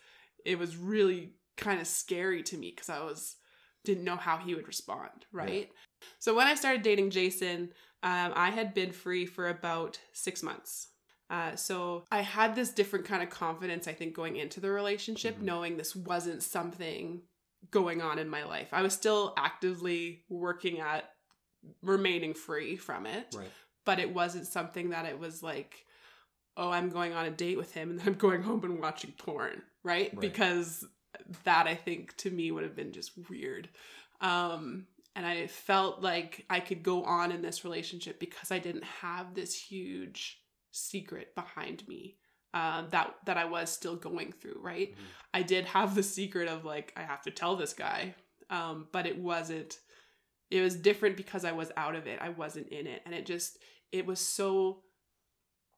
it 0.44 0.58
was 0.58 0.76
really 0.76 1.34
kind 1.56 1.80
of 1.80 1.86
scary 1.86 2.42
to 2.44 2.56
me 2.56 2.72
cuz 2.72 2.88
I 2.88 3.00
was 3.00 3.36
didn't 3.84 4.04
know 4.04 4.16
how 4.16 4.38
he 4.38 4.54
would 4.54 4.66
respond, 4.66 5.26
right? 5.32 5.70
So 6.18 6.34
when 6.34 6.46
I 6.46 6.54
started 6.54 6.82
dating 6.82 7.10
Jason, 7.10 7.72
um, 8.02 8.32
I 8.34 8.50
had 8.50 8.74
been 8.74 8.92
free 8.92 9.26
for 9.26 9.48
about 9.48 9.98
6 10.12 10.42
months. 10.42 10.88
Uh, 11.30 11.56
so 11.56 12.04
I 12.10 12.20
had 12.20 12.54
this 12.54 12.70
different 12.70 13.06
kind 13.06 13.22
of 13.22 13.30
confidence, 13.30 13.88
I 13.88 13.92
think, 13.94 14.14
going 14.14 14.36
into 14.36 14.60
the 14.60 14.70
relationship, 14.70 15.38
Mhm. 15.38 15.42
knowing 15.42 15.76
this 15.76 15.96
wasn't 15.96 16.42
something 16.42 17.22
going 17.70 18.02
on 18.02 18.18
in 18.18 18.28
my 18.28 18.44
life. 18.44 18.68
I 18.72 18.82
was 18.82 18.92
still 18.92 19.32
actively 19.36 20.24
working 20.28 20.80
at 20.80 21.14
remaining 21.82 22.34
free 22.34 22.76
from 22.76 23.06
it, 23.06 23.34
Right. 23.36 23.50
but 23.84 23.98
it 24.00 24.12
wasn't 24.12 24.46
something 24.46 24.90
that 24.90 25.06
it 25.06 25.18
was 25.18 25.42
like, 25.42 25.86
oh, 26.56 26.70
I'm 26.70 26.90
going 26.90 27.12
on 27.14 27.24
a 27.24 27.30
date 27.30 27.56
with 27.56 27.72
him 27.72 27.90
and 27.90 27.98
then 28.00 28.08
I'm 28.08 28.14
going 28.14 28.42
home 28.42 28.64
and 28.64 28.78
watching 28.80 29.12
porn, 29.12 29.62
right? 29.84 30.12
Right. 30.12 30.20
Because 30.20 30.84
that 31.44 31.66
I 31.66 31.74
think 31.74 32.16
to 32.18 32.30
me 32.30 32.50
would 32.50 32.64
have 32.64 32.76
been 32.76 32.92
just 32.92 33.12
weird. 33.28 33.68
Um, 34.20 34.86
and 35.14 35.26
I 35.26 35.46
felt 35.46 36.00
like 36.02 36.44
I 36.48 36.60
could 36.60 36.82
go 36.82 37.04
on 37.04 37.32
in 37.32 37.42
this 37.42 37.64
relationship 37.64 38.18
because 38.18 38.50
I 38.50 38.58
didn't 38.58 38.84
have 38.84 39.34
this 39.34 39.54
huge 39.54 40.40
secret 40.70 41.34
behind 41.34 41.86
me 41.86 42.16
uh, 42.54 42.82
that 42.90 43.14
that 43.24 43.36
I 43.38 43.44
was 43.46 43.70
still 43.70 43.96
going 43.96 44.32
through. 44.32 44.58
Right, 44.60 44.92
Mhm. 44.94 44.98
I 45.34 45.42
did 45.42 45.64
have 45.66 45.94
the 45.94 46.02
secret 46.02 46.48
of 46.48 46.64
like 46.64 46.92
I 46.96 47.02
have 47.02 47.22
to 47.22 47.30
tell 47.30 47.56
this 47.56 47.72
guy, 47.74 48.14
um, 48.50 48.88
but 48.92 49.06
it 49.06 49.18
wasn't. 49.18 49.78
It 50.50 50.60
was 50.60 50.76
different 50.76 51.16
because 51.16 51.46
I 51.46 51.52
was 51.52 51.72
out 51.78 51.94
of 51.94 52.06
it. 52.06 52.20
I 52.20 52.28
wasn't 52.28 52.68
in 52.68 52.86
it, 52.86 53.02
and 53.06 53.14
it 53.14 53.24
just 53.26 53.58
it 53.90 54.04
was 54.06 54.20
so 54.20 54.82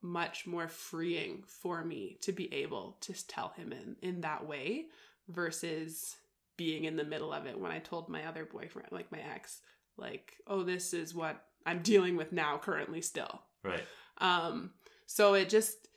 much 0.02 0.46
more 0.46 0.68
freeing 0.68 1.42
for 1.46 1.84
me 1.84 2.18
to 2.20 2.32
be 2.32 2.52
able 2.52 2.98
to 3.00 3.12
tell 3.26 3.50
him 3.50 3.72
in 3.72 3.96
in 4.02 4.20
that 4.20 4.46
way 4.46 4.86
versus 5.28 6.16
being 6.56 6.84
in 6.84 6.96
the 6.96 7.04
middle 7.04 7.32
of 7.32 7.46
it 7.46 7.58
when 7.58 7.72
I 7.72 7.78
told 7.78 8.08
my 8.08 8.26
other 8.26 8.44
boyfriend, 8.44 8.88
like 8.92 9.10
my 9.10 9.20
ex, 9.34 9.60
like, 9.96 10.34
oh, 10.46 10.62
this 10.62 10.94
is 10.94 11.14
what 11.14 11.44
I'm 11.66 11.82
dealing 11.82 12.16
with 12.16 12.32
now, 12.32 12.58
currently 12.58 13.00
still. 13.00 13.42
Right. 13.62 13.82
Um, 14.18 14.70
so 15.06 15.34
it 15.34 15.48
just, 15.48 15.88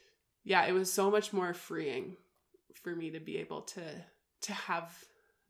yeah, 0.43 0.65
it 0.65 0.73
was 0.73 0.91
so 0.91 1.11
much 1.11 1.33
more 1.33 1.53
freeing 1.53 2.17
for 2.81 2.95
me 2.95 3.11
to 3.11 3.19
be 3.19 3.37
able 3.37 3.61
to 3.61 3.81
to 4.39 4.53
have 4.53 4.93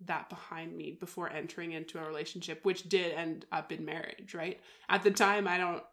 that 0.06 0.30
behind 0.30 0.76
me 0.76 0.96
before 1.00 1.30
entering 1.30 1.72
into 1.72 2.00
a 2.00 2.08
relationship, 2.08 2.64
which 2.64 2.88
did 2.88 3.14
end 3.14 3.46
up 3.52 3.72
in 3.72 3.86
marriage. 3.86 4.34
Right 4.34 4.60
at 4.90 5.04
the 5.04 5.12
time, 5.12 5.48
I 5.48 5.58
don't. 5.58 5.84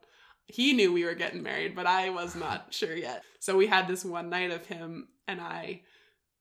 He 0.46 0.74
knew 0.74 0.92
we 0.92 1.04
were 1.04 1.14
getting 1.14 1.42
married, 1.42 1.74
but 1.74 1.86
I 1.86 2.10
was 2.10 2.34
not 2.34 2.66
sure 2.72 2.94
yet. 2.94 3.22
So 3.40 3.56
we 3.56 3.66
had 3.66 3.88
this 3.88 4.04
one 4.04 4.28
night 4.28 4.50
of 4.50 4.66
him 4.66 5.08
and 5.26 5.40
I 5.40 5.80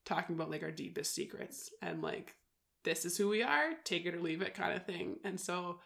talking 0.05 0.35
about 0.35 0.49
like 0.49 0.63
our 0.63 0.71
deepest 0.71 1.13
secrets 1.13 1.69
and 1.81 2.01
like 2.01 2.35
this 2.83 3.05
is 3.05 3.17
who 3.17 3.29
we 3.29 3.41
are, 3.43 3.71
take 3.83 4.05
it 4.05 4.13
or 4.13 4.19
leave 4.19 4.41
it 4.41 4.53
kind 4.53 4.73
of 4.75 4.85
thing. 4.85 5.17
And 5.23 5.39
so 5.39 5.79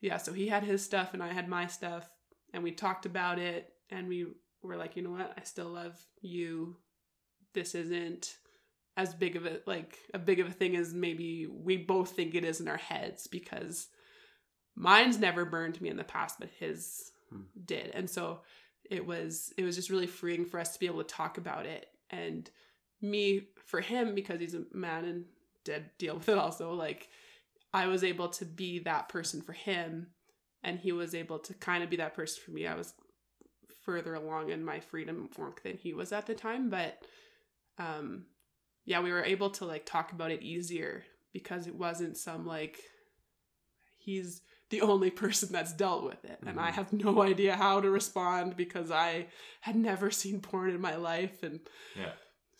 yeah, 0.00 0.16
so 0.16 0.32
he 0.32 0.48
had 0.48 0.64
his 0.64 0.82
stuff 0.82 1.14
and 1.14 1.22
I 1.22 1.32
had 1.32 1.48
my 1.48 1.66
stuff 1.66 2.08
and 2.52 2.62
we 2.62 2.72
talked 2.72 3.06
about 3.06 3.38
it 3.38 3.68
and 3.90 4.08
we 4.08 4.26
were 4.62 4.76
like, 4.76 4.96
you 4.96 5.02
know 5.02 5.10
what? 5.10 5.34
I 5.36 5.42
still 5.42 5.68
love 5.68 5.98
you. 6.20 6.76
This 7.54 7.74
isn't 7.74 8.36
as 8.96 9.14
big 9.14 9.36
of 9.36 9.46
a 9.46 9.60
like 9.66 9.98
a 10.12 10.18
big 10.18 10.40
of 10.40 10.48
a 10.48 10.52
thing 10.52 10.76
as 10.76 10.92
maybe 10.92 11.46
we 11.46 11.76
both 11.76 12.10
think 12.10 12.34
it 12.34 12.44
is 12.44 12.60
in 12.60 12.68
our 12.68 12.76
heads 12.76 13.26
because 13.26 13.88
mine's 14.74 15.18
never 15.18 15.44
burned 15.44 15.80
me 15.80 15.88
in 15.88 15.96
the 15.96 16.04
past, 16.04 16.36
but 16.38 16.50
his 16.58 17.12
Hmm. 17.32 17.42
did. 17.64 17.90
And 17.94 18.08
so 18.08 18.40
it 18.90 19.06
was 19.06 19.52
it 19.56 19.64
was 19.64 19.76
just 19.76 19.90
really 19.90 20.06
freeing 20.06 20.44
for 20.44 20.60
us 20.60 20.72
to 20.72 20.78
be 20.78 20.86
able 20.86 21.02
to 21.02 21.14
talk 21.14 21.38
about 21.38 21.66
it 21.66 21.86
and 22.10 22.50
me 23.02 23.48
for 23.66 23.80
him 23.80 24.14
because 24.14 24.40
he's 24.40 24.54
a 24.54 24.62
man 24.72 25.04
and 25.04 25.24
did 25.64 25.84
deal 25.98 26.16
with 26.16 26.28
it 26.28 26.38
also 26.38 26.72
like 26.72 27.08
I 27.74 27.86
was 27.86 28.04
able 28.04 28.28
to 28.30 28.44
be 28.44 28.78
that 28.80 29.08
person 29.08 29.40
for 29.42 29.52
him 29.52 30.08
and 30.62 30.78
he 30.78 30.92
was 30.92 31.14
able 31.14 31.38
to 31.40 31.54
kind 31.54 31.82
of 31.82 31.90
be 31.90 31.96
that 31.96 32.14
person 32.14 32.42
for 32.44 32.50
me. 32.52 32.66
I 32.66 32.74
was 32.74 32.94
further 33.84 34.14
along 34.14 34.50
in 34.50 34.64
my 34.64 34.78
freedom 34.80 35.28
work 35.36 35.62
than 35.62 35.76
he 35.76 35.92
was 35.92 36.12
at 36.12 36.26
the 36.26 36.34
time, 36.34 36.70
but 36.70 37.02
um 37.78 38.26
yeah, 38.84 39.00
we 39.00 39.12
were 39.12 39.24
able 39.24 39.50
to 39.50 39.64
like 39.64 39.86
talk 39.86 40.12
about 40.12 40.30
it 40.32 40.42
easier 40.42 41.04
because 41.32 41.66
it 41.66 41.74
wasn't 41.74 42.16
some 42.16 42.46
like 42.46 42.78
he's 43.98 44.42
the 44.70 44.80
only 44.80 45.10
person 45.10 45.50
that's 45.52 45.72
dealt 45.72 46.04
with 46.04 46.24
it 46.24 46.38
and 46.46 46.58
I 46.60 46.70
Mhm. 46.70 46.74
have 46.74 46.92
no 46.92 47.22
idea 47.32 47.56
how 47.56 47.80
to 47.80 47.90
respond 47.90 48.56
because 48.56 48.90
I 48.90 49.28
had 49.60 49.76
never 49.76 50.10
seen 50.10 50.40
porn 50.40 50.70
in 50.70 50.80
my 50.80 50.96
life 50.96 51.42
and 51.42 51.60
Yeah. 51.96 52.12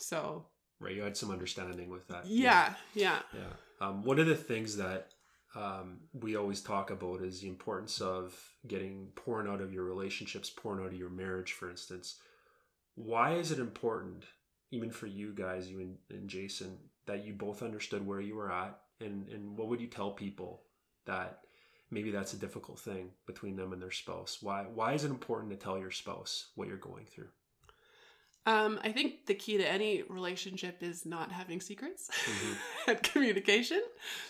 So 0.02 0.46
Right. 0.82 0.96
You 0.96 1.02
had 1.02 1.16
some 1.16 1.30
understanding 1.30 1.90
with 1.90 2.08
that. 2.08 2.26
yeah, 2.26 2.74
yeah. 2.92 3.20
Yeah. 3.32 3.52
Um, 3.80 4.02
one 4.02 4.18
of 4.18 4.26
the 4.26 4.34
things 4.34 4.76
that 4.78 5.10
um, 5.54 6.00
we 6.12 6.34
always 6.36 6.60
talk 6.60 6.90
about 6.90 7.22
is 7.22 7.40
the 7.40 7.48
importance 7.48 8.00
of 8.00 8.34
getting 8.66 9.08
porn 9.14 9.48
out 9.48 9.60
of 9.60 9.72
your 9.72 9.84
relationships, 9.84 10.50
porn 10.50 10.80
out 10.80 10.86
of 10.86 10.94
your 10.94 11.10
marriage, 11.10 11.52
for 11.52 11.70
instance. 11.70 12.18
Why 12.96 13.34
is 13.34 13.52
it 13.52 13.60
important, 13.60 14.24
even 14.72 14.90
for 14.90 15.06
you 15.06 15.32
guys, 15.32 15.70
you 15.70 15.80
and, 15.80 15.98
and 16.10 16.28
Jason, 16.28 16.78
that 17.06 17.24
you 17.24 17.32
both 17.32 17.62
understood 17.62 18.04
where 18.04 18.20
you 18.20 18.34
were 18.34 18.50
at, 18.50 18.78
and 19.00 19.28
and 19.28 19.56
what 19.56 19.68
would 19.68 19.80
you 19.80 19.86
tell 19.86 20.10
people 20.10 20.62
that 21.06 21.40
maybe 21.90 22.10
that's 22.10 22.32
a 22.32 22.38
difficult 22.38 22.78
thing 22.78 23.10
between 23.26 23.56
them 23.56 23.72
and 23.72 23.80
their 23.80 23.90
spouse? 23.90 24.38
Why 24.40 24.62
why 24.62 24.94
is 24.94 25.04
it 25.04 25.10
important 25.10 25.52
to 25.52 25.56
tell 25.56 25.78
your 25.78 25.90
spouse 25.90 26.50
what 26.54 26.68
you're 26.68 26.76
going 26.76 27.06
through? 27.06 27.28
Um, 28.44 28.80
I 28.82 28.90
think 28.90 29.26
the 29.26 29.34
key 29.34 29.56
to 29.58 29.68
any 29.68 30.02
relationship 30.02 30.82
is 30.82 31.06
not 31.06 31.30
having 31.30 31.60
secrets 31.60 32.10
Mhm. 32.24 32.56
and 32.88 33.02
communication. 33.02 33.80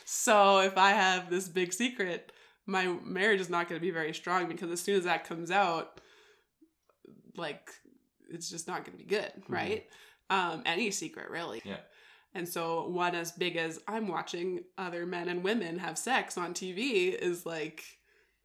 So 0.05 0.61
if 0.61 0.77
I 0.77 0.91
have 0.91 1.31
this 1.31 1.49
big 1.49 1.73
secret, 1.73 2.31
my 2.67 2.87
marriage 3.03 3.41
is 3.41 3.49
not 3.49 3.69
going 3.69 3.81
to 3.81 3.85
be 3.85 3.91
very 3.91 4.13
strong 4.13 4.49
because 4.49 4.71
as 4.71 4.81
soon 4.81 4.97
as 4.97 5.05
that 5.05 5.25
comes 5.27 5.51
out, 5.51 5.99
like 7.37 7.71
it's 8.31 8.51
just 8.51 8.69
not 8.69 8.85
going 8.85 8.99
to 8.99 9.05
be 9.05 9.09
good, 9.09 9.33
right? 9.49 9.87
Um, 10.31 10.63
any 10.67 10.91
secret, 10.91 11.31
really. 11.31 11.63
Yeah. 11.65 11.79
And 12.35 12.49
so 12.49 12.89
one 12.89 13.15
as 13.15 13.33
big 13.33 13.57
as 13.57 13.79
I'm 13.87 14.09
watching 14.09 14.65
other 14.79 15.05
men 15.05 15.29
and 15.29 15.43
women 15.45 15.79
have 15.79 15.99
sex 15.99 16.39
on 16.39 16.55
TV 16.55 17.15
is 17.15 17.45
like 17.45 17.85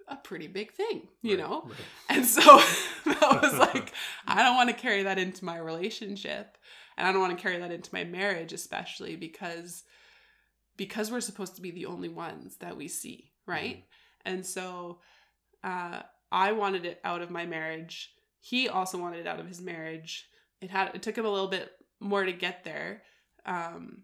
a 0.07 0.15
pretty 0.15 0.47
big 0.47 0.71
thing, 0.71 1.07
you 1.21 1.37
Right, 1.37 1.39
know? 1.39 1.63
right. 1.65 1.77
And 2.09 2.25
so 2.25 2.41
that 3.05 3.41
was 3.41 3.53
like, 3.59 3.93
I 4.25 4.41
don't 4.43 4.55
want 4.55 4.69
to 4.69 4.75
carry 4.75 5.03
that 5.03 5.17
into 5.19 5.43
my 5.45 5.57
relationship. 5.57 6.57
And 6.97 7.07
I 7.07 7.11
don't 7.11 7.21
want 7.21 7.37
to 7.37 7.41
carry 7.41 7.59
that 7.59 7.71
into 7.71 7.89
my 7.93 8.03
marriage, 8.03 8.53
especially 8.53 9.15
because 9.15 9.83
because 10.77 11.11
we're 11.11 11.21
supposed 11.21 11.55
to 11.55 11.61
be 11.61 11.71
the 11.71 11.87
only 11.87 12.09
ones 12.09 12.57
that 12.57 12.77
we 12.77 12.87
see, 12.87 13.31
right? 13.47 13.83
And 14.25 14.45
so 14.45 14.99
uh, 15.63 16.01
I 16.31 16.51
wanted 16.51 16.85
it 16.85 16.99
out 17.03 17.21
of 17.21 17.31
my 17.31 17.45
marriage. 17.45 18.11
He 18.39 18.69
also 18.69 18.97
wanted 18.99 19.21
it 19.21 19.27
out 19.27 19.39
of 19.39 19.47
his 19.47 19.59
marriage. 19.61 20.27
It 20.61 20.69
had 20.69 20.93
it 20.95 21.01
took 21.01 21.17
him 21.17 21.25
a 21.25 21.29
little 21.31 21.47
bit 21.49 21.71
more 21.99 22.23
to 22.23 22.31
get 22.31 22.63
there. 22.63 23.03
Um, 23.45 24.03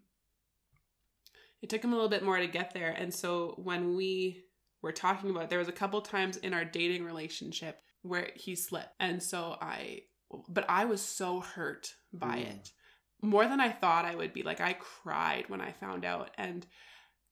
it 1.62 1.68
took 1.70 1.82
him 1.82 1.92
a 1.92 1.94
little 1.96 2.10
bit 2.10 2.24
more 2.24 2.38
to 2.38 2.46
get 2.46 2.74
there. 2.74 2.90
And 2.90 3.12
so 3.14 3.54
when 3.62 3.96
we 3.96 4.42
were 4.84 4.92
talking 4.92 5.30
about, 5.30 5.50
there 5.50 5.58
was 5.58 5.68
a 5.68 5.72
couple 5.72 6.00
times 6.00 6.36
in 6.36 6.54
our 6.54 6.64
dating 6.64 7.04
relationship 7.04 7.80
where 8.02 8.30
he 8.34 8.54
slipped, 8.54 8.94
and 9.00 9.22
so 9.22 9.56
I, 9.60 10.02
but 10.48 10.64
I 10.68 10.84
was 10.84 11.00
so 11.00 11.40
hurt 11.40 11.94
by 12.12 12.38
Mm. 12.38 12.46
it 12.46 12.72
more 13.22 13.46
than 13.48 13.60
I 13.60 13.70
thought 13.70 14.04
I 14.04 14.14
would 14.14 14.32
be. 14.32 14.42
Like 14.42 14.60
I 14.60 14.74
cried 14.74 15.48
when 15.48 15.60
I 15.60 15.72
found 15.72 16.04
out, 16.04 16.30
and 16.36 16.66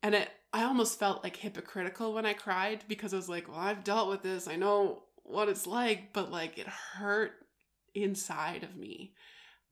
and 0.03 0.15
it 0.15 0.31
I 0.53 0.65
almost 0.65 0.99
felt 0.99 1.23
like 1.23 1.37
hypocritical 1.37 2.13
when 2.15 2.27
I 2.27 2.35
cried 2.35 2.85
because 2.89 3.13
I 3.13 3.17
was 3.17 3.29
like, 3.29 3.49
well, 3.49 3.59
I've 3.59 3.85
dealt 3.85 4.09
with 4.09 4.23
this. 4.23 4.49
I 4.49 4.57
know 4.57 5.05
what 5.23 5.49
it's 5.49 5.67
like, 5.67 6.13
but 6.13 6.31
like 6.31 6.59
it 6.59 6.67
hurt 6.67 7.33
inside 7.95 8.65
of 8.65 8.77
me. 8.77 9.15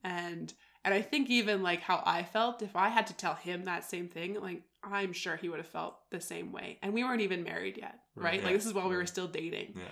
And 0.03 0.53
and 0.83 0.93
I 0.93 1.01
think 1.01 1.29
even 1.29 1.61
like 1.61 1.81
how 1.81 2.01
I 2.05 2.23
felt 2.23 2.61
if 2.61 2.75
I 2.75 2.89
had 2.89 3.07
to 3.07 3.13
tell 3.15 3.35
him 3.35 3.65
that 3.65 3.85
same 3.89 4.07
thing, 4.07 4.39
like 4.39 4.63
I'm 4.83 5.13
sure 5.13 5.35
he 5.35 5.49
would 5.49 5.59
have 5.59 5.67
felt 5.67 5.97
the 6.09 6.21
same 6.21 6.51
way. 6.51 6.79
And 6.81 6.93
we 6.93 7.03
weren't 7.03 7.21
even 7.21 7.43
married 7.43 7.77
yet, 7.77 7.99
right? 8.15 8.25
Right. 8.25 8.43
Like 8.43 8.53
this 8.53 8.65
is 8.65 8.73
while 8.73 8.89
we 8.89 8.95
were 8.95 9.05
still 9.05 9.27
dating. 9.27 9.73
Yeah. 9.75 9.83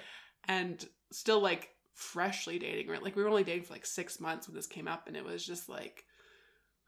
And 0.47 0.85
still 1.11 1.41
like 1.41 1.69
freshly 1.93 2.59
dating, 2.59 2.87
right? 2.89 3.03
Like 3.03 3.15
we 3.15 3.23
were 3.23 3.29
only 3.29 3.43
dating 3.43 3.63
for 3.63 3.73
like 3.73 3.85
6 3.85 4.19
months 4.19 4.47
when 4.47 4.55
this 4.55 4.67
came 4.67 4.87
up 4.87 5.07
and 5.07 5.15
it 5.15 5.25
was 5.25 5.45
just 5.45 5.69
like 5.69 6.05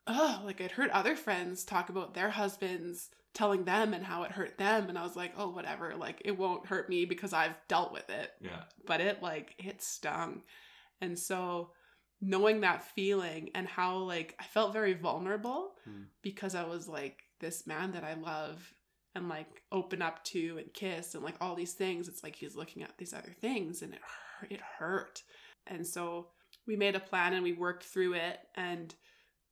oh, 0.08 0.42
like 0.44 0.62
I'd 0.62 0.72
heard 0.72 0.90
other 0.90 1.16
friends 1.16 1.64
talk 1.64 1.90
about 1.90 2.14
their 2.14 2.30
husbands 2.30 3.10
telling 3.34 3.64
them 3.64 3.94
and 3.94 4.04
how 4.04 4.24
it 4.24 4.32
hurt 4.32 4.58
them 4.58 4.90
and 4.90 4.98
I 4.98 5.04
was 5.04 5.16
like, 5.16 5.34
"Oh, 5.38 5.50
whatever. 5.50 5.96
Like 5.96 6.22
it 6.26 6.38
won't 6.38 6.66
hurt 6.66 6.90
me 6.90 7.06
because 7.06 7.34
I've 7.34 7.56
dealt 7.68 7.94
with 7.94 8.10
it." 8.10 8.32
Yeah. 8.42 8.64
But 8.86 9.02
it 9.02 9.22
like 9.22 9.56
it 9.58 9.82
stung. 9.82 10.42
And 11.00 11.18
so 11.18 11.72
knowing 12.22 12.62
that 12.62 12.84
feeling 12.84 13.50
and 13.56 13.68
how 13.68 13.98
like 13.98 14.36
I 14.40 14.44
felt 14.44 14.74
very 14.74 14.94
vulnerable 14.94 15.74
Hmm. 15.86 16.04
because 16.22 16.54
I 16.56 16.64
was 16.64 16.88
like 16.88 17.18
this 17.40 17.66
man 17.66 17.92
that 17.94 18.04
I 18.04 18.14
love 18.14 18.74
and 19.16 19.28
like 19.28 19.64
open 19.72 20.02
up 20.02 20.24
to 20.26 20.58
and 20.60 20.74
kiss 20.74 21.16
and 21.16 21.24
like 21.24 21.36
all 21.42 21.56
these 21.56 21.74
things 21.74 22.08
it's 22.08 22.24
like 22.24 22.36
he's 22.36 22.56
looking 22.56 22.84
at 22.84 22.98
these 22.98 23.14
other 23.14 23.36
things 23.42 23.82
and 23.82 23.94
it 23.94 24.02
hurt, 24.40 24.52
it 24.52 24.62
hurt. 24.80 25.24
And 25.68 25.86
so 25.86 26.28
we 26.68 26.76
made 26.76 26.96
a 26.96 27.00
plan 27.00 27.34
and 27.34 27.44
we 27.44 27.54
worked 27.54 27.84
through 27.84 28.14
it 28.14 28.40
and 28.56 28.94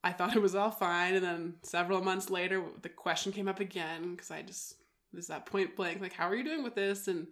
I 0.04 0.12
thought 0.12 0.36
it 0.36 0.42
was 0.42 0.56
all 0.56 0.72
fine 0.72 1.16
and 1.16 1.26
then 1.26 1.56
several 1.64 2.04
months 2.04 2.30
later 2.30 2.64
the 2.84 2.90
question 2.90 3.32
came 3.32 3.48
up 3.48 3.60
again 3.60 4.12
because 4.12 4.32
I 4.32 4.44
just 4.44 4.76
was 5.14 5.28
that 5.28 5.48
point 5.48 5.76
blank 5.76 6.02
like 6.02 6.14
how 6.14 6.28
are 6.30 6.36
you 6.36 6.44
doing 6.44 6.64
with 6.64 6.76
this 6.76 7.08
and 7.08 7.26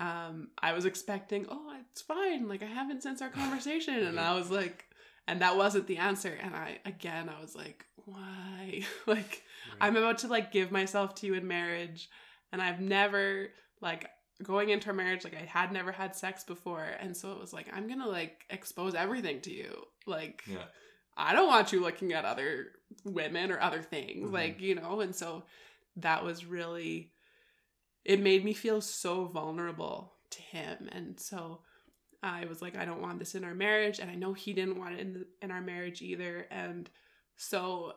um 0.00 0.48
I 0.58 0.72
was 0.72 0.84
expecting 0.86 1.46
oh 1.48 1.72
it's 1.92 2.02
fine 2.02 2.48
like 2.48 2.62
I 2.62 2.66
haven't 2.66 3.02
since 3.02 3.22
our 3.22 3.28
conversation. 3.30 3.94
And 4.02 4.18
I 4.18 4.34
was 4.34 4.50
like 4.50 4.86
and 5.28 5.42
that 5.42 5.56
wasn't 5.56 5.86
the 5.86 5.98
answer. 5.98 6.36
And 6.42 6.54
I 6.56 6.78
again 6.84 7.28
I 7.28 7.40
was 7.40 7.54
like 7.54 7.84
why? 8.06 8.82
Like 9.06 9.42
I'm 9.80 9.96
about 9.96 10.18
to 10.18 10.28
like 10.28 10.50
give 10.52 10.72
myself 10.72 11.14
to 11.16 11.26
you 11.26 11.34
in 11.34 11.46
marriage 11.46 12.08
and 12.52 12.60
I've 12.60 12.80
never 12.80 13.48
like 13.80 14.08
going 14.42 14.70
into 14.70 14.88
a 14.90 14.94
marriage 14.94 15.22
like 15.22 15.36
I 15.36 15.44
had 15.44 15.70
never 15.70 15.92
had 15.92 16.16
sex 16.16 16.44
before. 16.44 16.82
And 17.00 17.14
so 17.16 17.32
it 17.32 17.38
was 17.38 17.52
like 17.52 17.66
I'm 17.72 17.86
going 17.86 18.00
to 18.00 18.08
like 18.08 18.44
expose 18.50 18.94
everything 18.94 19.40
to 19.42 19.52
you. 19.52 19.84
Like 20.06 20.42
Yeah. 20.46 20.64
I 21.16 21.34
don't 21.34 21.46
want 21.48 21.72
you 21.72 21.80
looking 21.80 22.14
at 22.14 22.24
other 22.24 22.68
women 23.04 23.52
or 23.52 23.60
other 23.60 23.82
things 23.82 24.30
Mhm. 24.30 24.32
like 24.32 24.60
you 24.60 24.74
know? 24.76 25.00
And 25.00 25.14
so 25.14 25.44
that 25.96 26.24
was 26.24 26.46
really 26.46 27.12
it 28.04 28.20
made 28.20 28.44
me 28.44 28.52
feel 28.52 28.80
so 28.80 29.26
vulnerable 29.26 30.14
to 30.30 30.42
him 30.42 30.88
and 30.92 31.18
so 31.18 31.60
I 32.22 32.44
was 32.46 32.60
like 32.62 32.76
I 32.76 32.84
don't 32.84 33.02
want 33.02 33.18
this 33.18 33.34
in 33.34 33.44
our 33.44 33.54
marriage 33.54 33.98
and 33.98 34.10
I 34.10 34.14
know 34.14 34.32
he 34.32 34.52
didn't 34.52 34.78
want 34.78 34.94
it 34.94 35.00
in 35.00 35.12
the, 35.14 35.26
in 35.42 35.50
our 35.50 35.60
marriage 35.60 36.02
either 36.02 36.46
and 36.50 36.88
so 37.36 37.94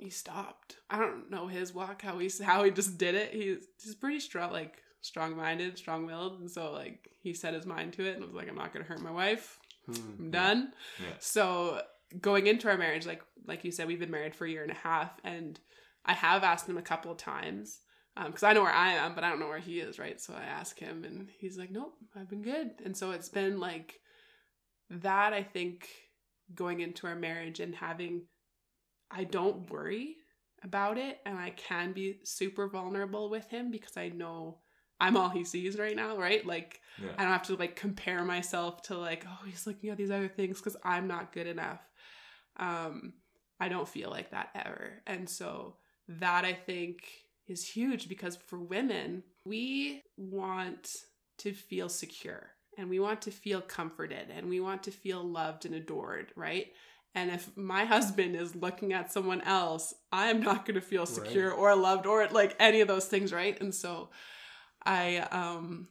he 0.00 0.10
stopped. 0.10 0.76
I 0.88 0.98
don't 0.98 1.30
know 1.30 1.46
his 1.46 1.74
walk 1.74 2.02
how 2.02 2.18
he 2.18 2.30
how 2.42 2.64
he 2.64 2.70
just 2.70 2.98
did 2.98 3.14
it. 3.14 3.32
He's 3.32 3.66
he's 3.82 3.94
pretty 3.94 4.20
strong 4.20 4.50
like 4.50 4.78
strong 5.02 5.36
minded, 5.36 5.78
strong 5.78 6.06
willed, 6.06 6.40
and 6.40 6.50
so 6.50 6.72
like 6.72 7.08
he 7.20 7.34
set 7.34 7.54
his 7.54 7.66
mind 7.66 7.92
to 7.94 8.06
it 8.06 8.16
and 8.16 8.24
was 8.24 8.34
like 8.34 8.48
I'm 8.48 8.56
not 8.56 8.72
gonna 8.72 8.84
hurt 8.84 9.02
my 9.02 9.10
wife. 9.10 9.58
Hmm. 9.86 9.94
I'm 10.18 10.30
done. 10.30 10.72
Yeah. 10.98 11.14
So 11.18 11.82
going 12.20 12.46
into 12.46 12.68
our 12.68 12.78
marriage, 12.78 13.06
like 13.06 13.22
like 13.46 13.64
you 13.64 13.72
said, 13.72 13.86
we've 13.86 14.00
been 14.00 14.10
married 14.10 14.34
for 14.34 14.46
a 14.46 14.50
year 14.50 14.62
and 14.62 14.72
a 14.72 14.76
half, 14.76 15.12
and 15.22 15.60
I 16.04 16.14
have 16.14 16.44
asked 16.44 16.68
him 16.68 16.78
a 16.78 16.82
couple 16.82 17.12
of 17.12 17.18
times 17.18 17.80
because 18.26 18.42
I 18.42 18.52
know 18.52 18.62
where 18.62 18.72
I 18.72 18.92
am, 18.92 19.14
but 19.14 19.24
I 19.24 19.30
don't 19.30 19.40
know 19.40 19.48
where 19.48 19.58
he 19.58 19.80
is, 19.80 19.98
right? 19.98 20.20
So 20.20 20.34
I 20.34 20.42
ask 20.42 20.78
him, 20.78 21.04
and 21.04 21.28
he's 21.38 21.58
like, 21.58 21.70
"Nope, 21.70 21.94
I've 22.14 22.28
been 22.28 22.42
good." 22.42 22.72
And 22.84 22.96
so 22.96 23.12
it's 23.12 23.28
been 23.28 23.60
like 23.60 24.00
that. 24.90 25.32
I 25.32 25.42
think 25.42 25.88
going 26.54 26.80
into 26.80 27.06
our 27.06 27.14
marriage 27.14 27.60
and 27.60 27.74
having, 27.74 28.22
I 29.10 29.24
don't 29.24 29.70
worry 29.70 30.16
about 30.62 30.98
it, 30.98 31.18
and 31.24 31.38
I 31.38 31.50
can 31.50 31.92
be 31.92 32.20
super 32.24 32.68
vulnerable 32.68 33.30
with 33.30 33.48
him 33.48 33.70
because 33.70 33.96
I 33.96 34.08
know 34.08 34.58
I'm 35.00 35.16
all 35.16 35.30
he 35.30 35.44
sees 35.44 35.78
right 35.78 35.96
now, 35.96 36.16
right? 36.16 36.44
Like 36.46 36.80
Yeah. 37.02 37.12
I 37.16 37.22
don't 37.22 37.32
have 37.32 37.44
to 37.44 37.56
like 37.56 37.74
compare 37.74 38.24
myself 38.24 38.82
to 38.82 38.98
like, 38.98 39.24
oh, 39.26 39.44
he's 39.46 39.66
looking 39.66 39.90
at 39.90 39.96
these 39.96 40.10
other 40.10 40.28
things 40.28 40.58
because 40.58 40.76
I'm 40.84 41.08
not 41.08 41.32
good 41.32 41.46
enough. 41.46 41.80
Um, 42.58 43.14
I 43.58 43.68
don't 43.68 43.88
feel 43.88 44.10
like 44.10 44.30
that 44.30 44.50
ever. 44.54 45.02
And 45.06 45.28
so 45.28 45.76
that 46.08 46.44
I 46.44 46.52
think 46.52 47.04
is 47.50 47.68
huge 47.68 48.08
because 48.08 48.36
for 48.36 48.58
women, 48.58 49.22
we 49.44 50.02
want 50.16 50.96
to 51.38 51.52
feel 51.52 51.88
secure 51.88 52.50
and 52.78 52.88
we 52.88 53.00
want 53.00 53.22
to 53.22 53.30
feel 53.30 53.60
comforted 53.60 54.30
and 54.30 54.48
we 54.48 54.60
want 54.60 54.82
to 54.84 54.90
feel 54.90 55.22
loved 55.22 55.66
and 55.66 55.74
adored, 55.74 56.32
right? 56.36 56.68
And 57.14 57.30
if 57.30 57.56
my 57.56 57.84
husband 57.96 58.36
is 58.36 58.54
looking 58.54 58.92
at 58.92 59.12
someone 59.12 59.40
else, 59.42 59.92
I'm 60.12 60.40
not 60.40 60.64
going 60.64 60.76
to 60.76 60.80
feel 60.80 61.06
secure 61.06 61.50
or 61.50 61.74
loved 61.74 62.06
or 62.06 62.26
like 62.28 62.56
any 62.58 62.80
of 62.80 62.88
those 62.88 63.06
things, 63.06 63.32
right? 63.32 63.60
And 63.60 63.74
so 63.74 64.10
I 64.84 65.18
um 65.18 65.88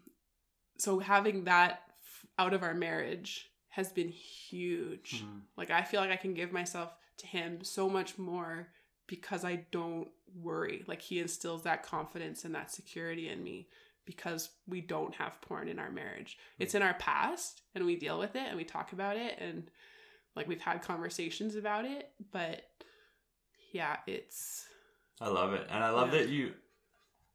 so 0.77 0.99
having 0.99 1.43
that 1.43 1.81
f- 2.01 2.25
out 2.39 2.53
of 2.53 2.63
our 2.63 2.73
marriage 2.73 3.49
has 3.69 3.91
been 3.91 4.09
huge. 4.09 5.21
Hmm. 5.21 5.39
Like 5.57 5.71
I 5.71 5.83
feel 5.83 6.01
like 6.01 6.11
I 6.11 6.15
can 6.15 6.33
give 6.33 6.51
myself 6.51 6.95
to 7.17 7.27
him 7.27 7.63
so 7.63 7.89
much 7.89 8.17
more 8.17 8.69
because 9.09 9.43
I 9.43 9.65
don't 9.71 10.07
worry. 10.39 10.83
Like 10.87 11.01
he 11.01 11.19
instills 11.19 11.63
that 11.63 11.83
confidence 11.83 12.45
and 12.45 12.53
that 12.55 12.71
security 12.71 13.27
in 13.27 13.43
me 13.43 13.67
because 14.05 14.49
we 14.67 14.79
don't 14.81 15.15
have 15.15 15.41
porn 15.41 15.67
in 15.67 15.79
our 15.79 15.91
marriage. 15.91 16.37
Hmm. 16.57 16.63
It's 16.63 16.75
in 16.75 16.81
our 16.83 16.93
past 16.93 17.63
and 17.75 17.85
we 17.85 17.95
deal 17.97 18.19
with 18.19 18.35
it 18.35 18.47
and 18.47 18.55
we 18.55 18.63
talk 18.63 18.93
about 18.93 19.17
it 19.17 19.37
and 19.41 19.69
like 20.35 20.47
we've 20.47 20.61
had 20.61 20.83
conversations 20.83 21.55
about 21.55 21.83
it, 21.85 22.11
but 22.31 22.61
yeah, 23.73 23.97
it's 24.07 24.65
I 25.19 25.27
love 25.29 25.53
it. 25.53 25.67
And 25.69 25.83
I 25.83 25.89
love 25.89 26.13
Yeah. 26.13 26.19
that 26.19 26.29
you 26.29 26.53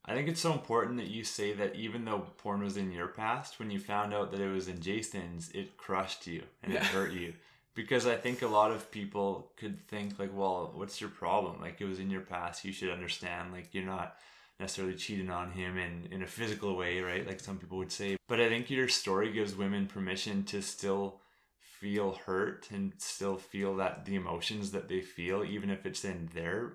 I 0.07 0.15
think 0.15 0.29
it's 0.29 0.41
so 0.41 0.53
important 0.53 0.99
that 0.99 1.09
you 1.09 1.25
say 1.25 1.55
that 1.55 1.75
even 1.75 2.05
though 2.05 2.27
porn 2.37 2.63
was 2.63 2.77
in 2.77 2.93
your 2.93 3.09
past, 3.09 3.59
when 3.59 3.71
you 3.71 3.81
found 3.81 4.13
out 4.13 4.31
that 4.33 4.41
it 4.41 4.51
was 4.51 4.69
in 4.69 4.81
Jason's, 4.81 5.51
it 5.55 5.77
crushed 5.79 6.27
you 6.27 6.43
and 6.63 6.75
it 6.75 6.83
hurt 6.83 7.13
you. 7.13 7.33
Because 7.75 8.07
I 8.07 8.15
think 8.17 8.43
a 8.43 8.47
lot 8.47 8.71
of 8.71 8.91
people 8.91 9.51
could 9.57 9.87
think 9.89 10.19
like, 10.19 10.31
well, 10.33 10.73
what's 10.75 11.01
your 11.01 11.11
problem? 11.11 11.61
Like 11.61 11.81
it 11.81 11.87
was 11.87 11.99
in 11.99 12.11
your 12.11 12.21
past, 12.21 12.65
you 12.65 12.73
should 12.73 12.91
understand. 12.91 13.53
Like 13.53 13.75
you're 13.75 13.85
not 13.85 14.17
necessarily 14.61 14.95
cheating 14.95 15.31
on 15.31 15.51
him 15.51 15.77
in, 15.77 16.09
in 16.13 16.23
a 16.23 16.27
physical 16.27 16.77
way, 16.77 17.01
right? 17.01 17.27
Like 17.27 17.41
some 17.41 17.59
people 17.59 17.79
would 17.79 17.91
say. 17.91 18.17
But 18.29 18.41
I 18.41 18.49
think 18.49 18.71
your 18.71 18.89
story 18.89 19.33
gives 19.33 19.57
women 19.57 19.87
permission 19.87 20.45
to 20.45 20.63
still 20.63 21.21
feel 21.59 22.13
hurt 22.27 22.69
and 22.71 22.93
still 22.99 23.37
feel 23.37 23.77
that 23.77 24.05
the 24.05 24.15
emotions 24.15 24.71
that 24.71 24.89
they 24.89 25.01
feel, 25.01 25.45
even 25.45 25.71
if 25.71 25.85
it's 25.85 26.05
in 26.05 26.31
their 26.33 26.75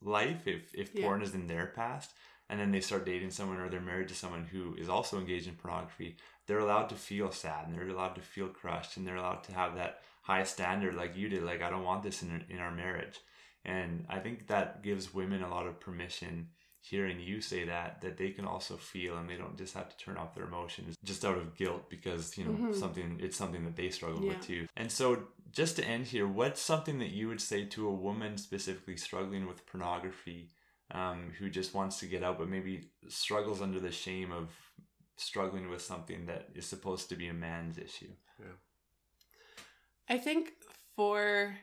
life, 0.00 0.46
if, 0.46 0.72
if 0.74 0.94
Yeah. 0.94 1.02
porn 1.02 1.22
is 1.22 1.34
in 1.34 1.46
their 1.46 1.66
past, 1.66 2.12
and 2.48 2.58
then 2.58 2.70
they 2.72 2.80
start 2.80 3.04
dating 3.04 3.30
someone 3.30 3.58
or 3.58 3.68
they're 3.68 3.80
married 3.80 4.08
to 4.08 4.14
someone 4.14 4.44
who 4.44 4.74
is 4.76 4.88
also 4.88 5.18
engaged 5.18 5.46
in 5.46 5.54
pornography, 5.54 6.16
they're 6.46 6.58
allowed 6.58 6.88
to 6.88 6.96
feel 6.96 7.30
sad 7.30 7.66
and 7.66 7.76
they're 7.76 7.88
allowed 7.88 8.14
to 8.14 8.20
feel 8.20 8.48
crushed 8.48 8.96
and 8.96 9.06
they're 9.06 9.16
allowed 9.16 9.44
to 9.44 9.52
have 9.52 9.76
that 9.76 10.02
high 10.30 10.44
standard 10.44 10.94
like 10.94 11.16
you 11.16 11.28
did. 11.28 11.42
Like, 11.50 11.62
I 11.62 11.70
don't 11.70 11.84
want 11.90 12.02
this 12.02 12.22
in, 12.22 12.44
in 12.54 12.58
our 12.58 12.74
marriage. 12.84 13.16
And 13.64 14.06
I 14.08 14.18
think 14.24 14.46
that 14.46 14.82
gives 14.82 15.12
women 15.20 15.42
a 15.42 15.50
lot 15.56 15.66
of 15.66 15.80
permission 15.80 16.48
hearing 16.82 17.20
you 17.20 17.42
say 17.42 17.62
that 17.66 18.00
that 18.00 18.16
they 18.16 18.30
can 18.30 18.46
also 18.46 18.74
feel 18.92 19.18
and 19.18 19.28
they 19.28 19.36
don't 19.36 19.58
just 19.62 19.74
have 19.74 19.88
to 19.90 19.96
turn 20.02 20.16
off 20.16 20.34
their 20.34 20.46
emotions 20.52 20.96
just 21.04 21.26
out 21.26 21.36
of 21.36 21.54
guilt 21.54 21.82
because 21.90 22.38
you 22.38 22.44
know 22.46 22.52
Mhm. 22.52 22.74
something 22.74 23.18
it's 23.20 23.36
something 23.36 23.64
that 23.66 23.76
they 23.76 23.90
struggle 23.90 24.22
Yeah. 24.22 24.30
with 24.30 24.40
too 24.50 24.62
and 24.80 24.90
so 24.90 25.06
just 25.60 25.76
to 25.76 25.84
end 25.94 26.06
here 26.06 26.26
what's 26.26 26.62
something 26.72 26.98
that 27.00 27.10
you 27.18 27.28
would 27.28 27.42
say 27.50 27.60
to 27.74 27.86
a 27.86 27.92
woman 28.08 28.38
specifically 28.38 28.96
struggling 28.96 29.44
with 29.46 29.66
pornography 29.66 30.40
um, 31.00 31.18
who 31.38 31.46
just 31.50 31.74
wants 31.74 32.00
to 32.00 32.06
get 32.06 32.22
out 32.26 32.38
but 32.38 32.48
maybe 32.56 32.74
struggles 33.08 33.60
under 33.60 33.78
the 33.88 33.92
shame 34.04 34.32
of 34.40 34.46
struggling 35.28 35.68
with 35.68 35.82
something 35.82 36.24
that 36.30 36.48
is 36.54 36.64
supposed 36.64 37.10
to 37.10 37.16
be 37.22 37.28
a 37.28 37.34
man's 37.34 37.76
issue 37.76 38.12
I 40.08 40.18
think 40.18 40.52
for 40.96 41.56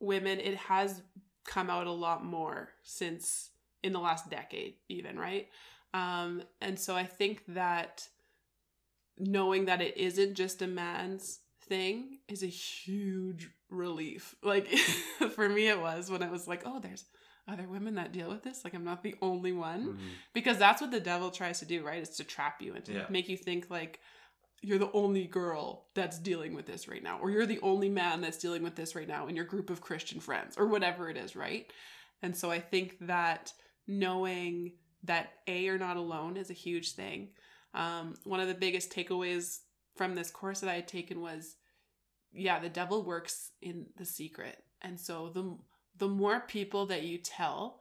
women, 0.00 0.40
it 0.40 0.56
has 0.56 1.02
come 1.44 1.70
out 1.70 1.86
a 1.86 1.92
lot 1.92 2.24
more 2.24 2.70
since 2.82 3.50
in 3.82 3.92
the 3.92 4.00
last 4.00 4.28
decade, 4.30 4.74
even, 4.88 5.18
right? 5.18 5.48
Um, 5.94 6.42
and 6.60 6.78
so 6.78 6.94
I 6.96 7.04
think 7.04 7.42
that 7.48 8.08
knowing 9.18 9.64
that 9.66 9.80
it 9.80 9.96
isn't 9.96 10.34
just 10.34 10.62
a 10.62 10.66
man's 10.66 11.40
thing 11.62 12.18
is 12.28 12.42
a 12.42 12.46
huge 12.46 13.48
relief. 13.70 14.34
Like 14.42 14.68
for 15.34 15.48
me, 15.48 15.68
it 15.68 15.80
was 15.80 16.10
when 16.10 16.22
I 16.22 16.30
was 16.30 16.46
like, 16.46 16.62
oh, 16.64 16.80
there's 16.80 17.04
other 17.46 17.66
women 17.66 17.94
that 17.94 18.12
deal 18.12 18.28
with 18.28 18.42
this. 18.42 18.62
Like 18.64 18.74
I'm 18.74 18.84
not 18.84 19.02
the 19.02 19.14
only 19.22 19.52
one 19.52 19.88
Mhm. 19.94 19.98
because 20.34 20.58
that's 20.58 20.80
what 20.82 20.90
the 20.90 21.00
devil 21.00 21.30
tries 21.30 21.60
to 21.60 21.64
do 21.66 21.84
right 21.84 22.02
is 22.02 22.10
to 22.16 22.24
trap 22.24 22.60
you 22.60 22.74
and 22.74 22.84
to 22.84 22.92
Yeah. 22.92 23.06
make 23.08 23.28
you 23.28 23.36
think 23.36 23.70
like 23.70 24.00
you're 24.62 24.78
the 24.78 24.92
only 24.92 25.26
girl 25.26 25.86
that's 25.94 26.18
dealing 26.18 26.54
with 26.54 26.66
this 26.66 26.88
right 26.88 27.02
now 27.02 27.18
or 27.20 27.30
you're 27.30 27.46
the 27.46 27.60
only 27.60 27.88
man 27.88 28.20
that's 28.20 28.38
dealing 28.38 28.62
with 28.62 28.74
this 28.74 28.94
right 28.94 29.08
now 29.08 29.26
in 29.28 29.36
your 29.36 29.44
group 29.44 29.70
of 29.70 29.80
christian 29.80 30.20
friends 30.20 30.56
or 30.58 30.66
whatever 30.66 31.08
it 31.08 31.16
is 31.16 31.36
right? 31.36 31.72
And 32.22 32.36
so 32.36 32.50
i 32.50 32.58
think 32.58 32.96
that 33.02 33.52
knowing 33.86 34.72
that 35.04 35.32
a 35.46 35.62
you're 35.62 35.78
not 35.78 35.96
alone 35.96 36.36
is 36.36 36.50
a 36.50 36.54
huge 36.54 36.92
thing. 36.92 37.28
Um, 37.74 38.14
one 38.24 38.40
of 38.40 38.48
the 38.48 38.54
biggest 38.54 38.92
takeaways 38.92 39.60
from 39.96 40.14
this 40.14 40.30
course 40.30 40.60
that 40.60 40.70
i 40.70 40.74
had 40.74 40.88
taken 40.88 41.20
was 41.20 41.56
yeah 42.32 42.58
the 42.58 42.68
devil 42.68 43.02
works 43.02 43.52
in 43.62 43.86
the 43.96 44.04
secret. 44.04 44.62
And 44.82 44.98
so 44.98 45.30
the 45.32 45.56
the 45.98 46.08
more 46.08 46.40
people 46.40 46.86
that 46.86 47.02
you 47.02 47.18
tell 47.18 47.80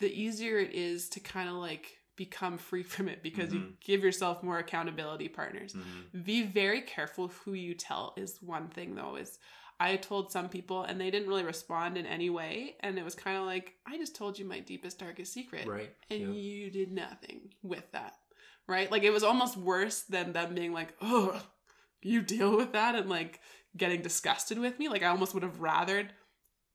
the 0.00 0.12
easier 0.12 0.58
it 0.58 0.72
is 0.72 1.08
to 1.10 1.20
kind 1.20 1.48
of 1.48 1.56
like 1.56 1.97
become 2.18 2.58
free 2.58 2.82
from 2.82 3.08
it 3.08 3.22
because 3.22 3.54
you 3.54 3.60
Mhm. 3.60 3.80
give 3.80 4.02
yourself 4.04 4.42
more 4.42 4.58
accountability 4.58 5.28
partners. 5.28 5.72
Mhm. 5.72 6.24
Be 6.24 6.42
very 6.42 6.82
careful 6.82 7.28
who 7.28 7.54
you 7.54 7.72
tell 7.74 8.12
is 8.18 8.42
one 8.42 8.68
thing 8.68 8.94
though 8.96 9.16
is 9.16 9.38
I 9.80 9.94
told 9.96 10.32
some 10.32 10.48
people 10.48 10.82
and 10.82 11.00
they 11.00 11.10
didn't 11.10 11.28
really 11.28 11.44
respond 11.44 11.96
in 11.96 12.04
any 12.04 12.28
way 12.28 12.76
and 12.80 12.98
it 12.98 13.04
was 13.04 13.14
kind 13.14 13.38
of 13.38 13.44
like 13.44 13.78
I 13.86 13.96
just 13.96 14.16
told 14.16 14.38
you 14.38 14.44
my 14.44 14.58
deepest 14.60 14.98
darkest 14.98 15.32
secret 15.32 15.66
Right. 15.66 15.94
and 16.10 16.20
yeah. 16.20 16.26
you 16.28 16.70
did 16.70 16.90
nothing 16.92 17.54
with 17.62 17.90
that. 17.92 18.14
Right? 18.66 18.90
Like 18.90 19.04
it 19.04 19.10
was 19.10 19.22
almost 19.22 19.56
worse 19.56 20.02
than 20.02 20.32
them 20.34 20.54
being 20.54 20.72
like, 20.74 20.94
"Oh, 21.00 21.40
you 22.02 22.20
deal 22.20 22.54
with 22.56 22.72
that," 22.72 22.94
and 22.96 23.08
like 23.08 23.40
getting 23.76 24.02
disgusted 24.02 24.58
with 24.58 24.78
me. 24.78 24.88
Like 24.90 25.02
I 25.02 25.06
almost 25.06 25.32
would 25.32 25.42
have 25.42 25.58
rathered 25.60 26.10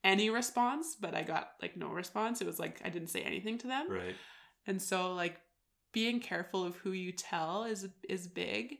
any 0.03 0.29
response, 0.29 0.95
but 0.99 1.13
I 1.15 1.21
got 1.23 1.51
like 1.61 1.77
no 1.77 1.89
response. 1.89 2.41
It 2.41 2.47
was 2.47 2.57
like 2.59 2.81
I 2.83 2.89
didn't 2.89 3.09
say 3.09 3.21
anything 3.21 3.57
to 3.59 3.67
them. 3.67 3.89
right 3.91 4.15
And 4.67 4.81
so 4.81 5.13
like 5.13 5.39
being 5.91 6.19
careful 6.19 6.65
of 6.65 6.75
who 6.77 6.91
you 6.91 7.11
tell 7.11 7.63
is 7.63 7.87
is 8.09 8.27
big, 8.27 8.79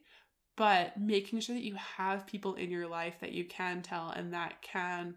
but 0.55 0.99
making 0.99 1.39
sure 1.39 1.55
that 1.55 1.63
you 1.63 1.75
have 1.75 2.27
people 2.27 2.55
in 2.55 2.71
your 2.71 2.87
life 2.87 3.19
that 3.21 3.31
you 3.31 3.45
can 3.45 3.81
tell 3.81 4.09
and 4.09 4.33
that 4.33 4.61
can 4.61 5.15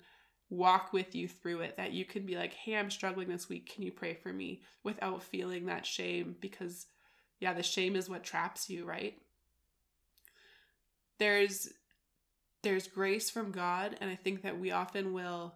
walk 0.49 0.93
with 0.93 1.15
you 1.15 1.27
through 1.27 1.61
it 1.61 1.77
that 1.77 1.93
you 1.93 2.05
can 2.05 2.25
be 2.25 2.37
like, 2.37 2.55
"Hey, 2.55 2.77
I'm 2.77 2.91
struggling 2.91 3.29
this 3.29 3.49
week. 3.49 3.73
Can 3.73 3.83
you 3.83 3.93
pray 3.93 4.15
for 4.15 4.33
me?" 4.33 4.63
without 4.85 5.23
feeling 5.23 5.67
that 5.67 5.87
shame 5.87 6.37
because 6.41 6.87
yeah, 7.41 7.53
the 7.53 7.63
shame 7.63 7.97
is 7.97 8.09
what 8.09 8.25
traps 8.25 8.71
you, 8.71 8.85
right? 8.85 9.19
There's 11.19 11.69
there's 12.63 12.89
grace 12.89 13.31
from 13.31 13.53
God 13.53 13.97
and 14.01 14.11
I 14.11 14.17
think 14.17 14.43
that 14.43 14.59
we 14.59 14.71
often 14.71 15.13
will 15.13 15.55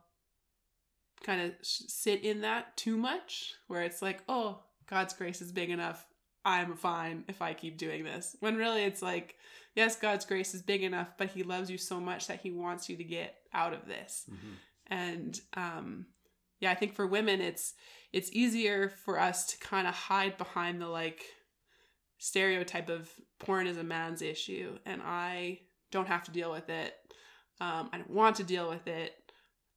kind 1.23 1.41
of 1.43 1.53
sit 1.63 2.25
in 2.25 2.41
that 2.43 2.77
too 2.77 2.97
much 2.97 3.55
where 3.67 3.83
it's 3.83 4.01
like, 4.01 4.23
"Oh, 4.29 4.63
God's 4.91 5.15
grace 5.15 5.41
is 5.41 5.53
big 5.53 5.71
enough. 5.71 6.05
I'm 6.45 6.75
fine 6.75 7.25
if 7.29 7.41
I 7.41 7.55
keep 7.55 7.79
doing 7.79 8.03
this." 8.05 8.37
When 8.41 8.57
really 8.57 8.83
it's 8.83 9.03
like, 9.03 9.37
yes, 9.75 9.97
God's 9.97 10.25
grace 10.27 10.53
is 10.55 10.63
big 10.63 10.83
enough, 10.83 11.13
but 11.17 11.31
he 11.31 11.43
loves 11.45 11.71
you 11.71 11.79
so 11.79 12.01
much 12.01 12.27
that 12.27 12.41
he 12.41 12.51
wants 12.51 12.89
you 12.89 12.97
to 12.97 13.05
get 13.05 13.37
out 13.53 13.73
of 13.73 13.87
this 13.87 14.27
Mhm. 14.31 14.55
and 14.87 15.41
um 15.55 16.07
yeah 16.61 16.71
i 16.71 16.75
think 16.75 16.95
for 16.95 17.05
women 17.07 17.41
it's 17.41 17.75
it's 18.13 18.31
easier 18.33 18.89
for 19.05 19.19
us 19.19 19.47
to 19.47 19.59
kind 19.59 19.87
of 19.89 19.95
hide 19.95 20.37
behind 20.39 20.81
the 20.81 20.87
like 20.87 21.25
stereotype 22.19 22.89
of 22.89 23.11
porn 23.39 23.67
is 23.67 23.77
a 23.77 23.83
man's 23.85 24.23
issue 24.23 24.79
and 24.85 25.01
i 25.03 25.59
don't 25.91 26.07
have 26.09 26.23
to 26.23 26.31
deal 26.31 26.51
with 26.53 26.69
it 26.69 26.95
um 27.61 27.89
i 27.93 27.99
don't 27.99 28.11
want 28.11 28.37
to 28.37 28.45
deal 28.45 28.69
with 28.69 28.87
it 28.87 29.15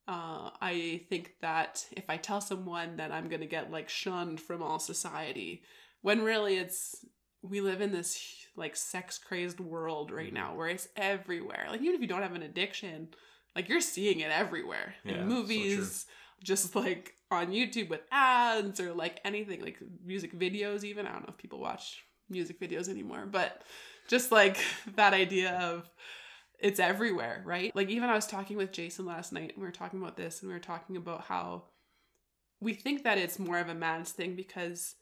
uh, 0.08 0.50
I 0.62 1.02
think 1.10 1.36
that 1.42 1.86
if 1.92 2.10
I 2.10 2.18
tell 2.18 2.42
someone 2.42 2.98
that 2.98 3.12
I'm 3.12 3.30
gonna 3.30 3.46
get 3.46 3.72
like 3.72 3.90
shunned 3.90 4.42
from 4.42 4.62
all 4.62 4.80
society, 4.80 5.64
when 6.02 6.22
really 6.22 6.58
it's 6.58 7.06
we 7.42 7.62
live 7.62 7.82
in 7.82 7.92
this 7.92 8.20
like 8.56 8.76
sex 8.76 9.18
crazed 9.18 9.60
world 9.60 10.12
right 10.12 10.34
now 10.34 10.56
where 10.56 10.68
it's 10.68 10.88
everywhere. 10.96 11.68
Like 11.70 11.82
even 11.82 11.96
if 11.96 12.02
you 12.02 12.08
don't 12.08 12.22
have 12.22 12.36
an 12.36 12.44
addiction, 12.44 13.10
like 13.56 13.70
you're 13.70 13.82
seeing 13.82 14.20
it 14.22 14.32
everywhere 14.32 14.96
Yeah, 15.04 15.16
so 15.16 15.20
in 15.20 15.28
movies, 15.28 16.06
just 16.44 16.76
like 16.76 17.14
on 17.32 17.48
YouTube 17.48 17.90
with 17.90 18.02
ads 18.12 18.80
or 18.80 18.94
like 18.94 19.20
anything 19.26 19.62
like 19.62 19.80
music 20.06 20.38
videos. 20.38 20.84
Even 20.84 21.06
I 21.06 21.12
don't 21.12 21.22
know 21.22 21.34
if 21.34 21.38
people 21.38 21.60
watch 21.60 22.04
music 22.30 22.60
videos 22.60 22.90
anymore, 22.90 23.26
but 23.30 23.62
just 24.08 24.32
like 24.32 24.58
that 24.96 25.14
idea 25.14 25.58
of 25.60 25.90
it's 26.64 26.80
everywhere, 26.80 27.44
right? 27.46 27.76
Like 27.76 27.90
even 27.90 28.10
I 28.10 28.16
was 28.16 28.26
talking 28.26 28.56
with 28.56 28.72
Jason 28.72 29.06
last 29.06 29.34
night 29.34 29.52
and 29.54 29.58
we 29.58 29.68
were 29.68 29.72
talking 29.72 30.02
about 30.02 30.16
this 30.16 30.42
and 30.42 30.48
we 30.50 30.54
were 30.56 30.60
talking 30.62 30.96
about 30.96 31.26
how 31.26 31.66
we 32.62 32.74
think 32.74 33.04
that 33.04 33.18
it's 33.18 33.38
more 33.38 33.60
of 33.60 33.68
a 33.68 33.76
man's 33.76 34.12
thing 34.12 34.36
because 34.36 34.96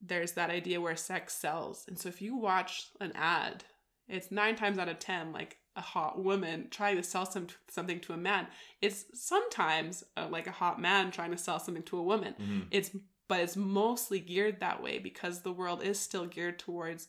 there's 0.00 0.32
that 0.32 0.48
idea 0.50 0.80
where 0.80 0.96
sex 0.96 1.34
sells. 1.34 1.84
And 1.86 1.98
so 1.98 2.08
if 2.08 2.22
you 2.22 2.34
watch 2.36 2.88
an 2.98 3.12
ad, 3.14 3.64
it's 4.08 4.30
9 4.30 4.56
times 4.56 4.78
out 4.78 4.88
of 4.88 4.98
10 4.98 5.32
like 5.32 5.58
a 5.76 5.82
hot 5.82 6.22
woman 6.22 6.68
trying 6.70 6.96
to 6.96 7.02
sell 7.02 7.26
some 7.26 7.48
something 7.68 8.00
to 8.00 8.14
a 8.14 8.16
man. 8.16 8.46
It's 8.80 9.04
sometimes 9.12 10.02
uh, 10.16 10.28
like 10.30 10.46
a 10.46 10.52
hot 10.52 10.80
man 10.80 11.10
trying 11.10 11.32
to 11.32 11.38
sell 11.38 11.58
something 11.60 11.82
to 11.84 11.98
a 11.98 12.02
woman. 12.02 12.34
Mhm. 12.40 12.66
It's 12.70 12.96
but 13.28 13.40
it's 13.40 13.56
mostly 13.56 14.20
geared 14.20 14.60
that 14.60 14.82
way 14.82 14.98
because 14.98 15.42
the 15.42 15.52
world 15.52 15.82
is 15.82 15.98
still 16.00 16.24
geared 16.26 16.58
towards 16.58 17.08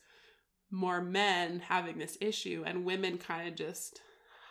more 0.70 1.02
men 1.02 1.60
having 1.60 1.98
this 1.98 2.18
issue 2.20 2.64
and 2.66 2.86
women 2.86 3.18
kind 3.18 3.48
of 3.48 3.56
just 3.56 4.02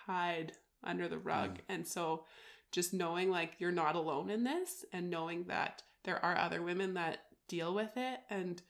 hide 0.07 0.53
under 0.83 1.09
the 1.09 1.19
rug. 1.19 1.59
Mm. 1.59 1.61
And 1.69 1.87
so 1.87 2.25
just 2.73 2.95
knowing 2.95 3.31
like 3.31 3.55
you're 3.59 3.73
not 3.73 3.97
alone 3.97 4.31
in 4.31 4.45
this 4.45 4.85
and 4.93 5.11
knowing 5.11 5.45
that 5.45 5.83
there 6.05 6.25
are 6.25 6.37
other 6.37 6.63
women 6.63 6.95
that 6.95 7.19
deal 7.49 7.75
with 7.75 7.91
it 7.97 8.21
and 8.31 8.63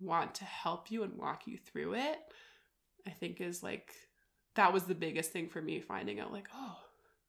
want 0.00 0.34
to 0.36 0.44
help 0.44 0.90
you 0.90 1.02
and 1.02 1.14
walk 1.16 1.46
you 1.46 1.58
through 1.58 1.94
it, 1.94 2.18
I 3.06 3.10
think 3.10 3.40
is 3.40 3.62
like 3.62 3.92
that 4.54 4.72
was 4.72 4.84
the 4.84 4.94
biggest 4.94 5.32
thing 5.32 5.48
for 5.48 5.62
me 5.62 5.80
finding 5.80 6.20
out 6.20 6.32
like, 6.32 6.48
oh, 6.54 6.76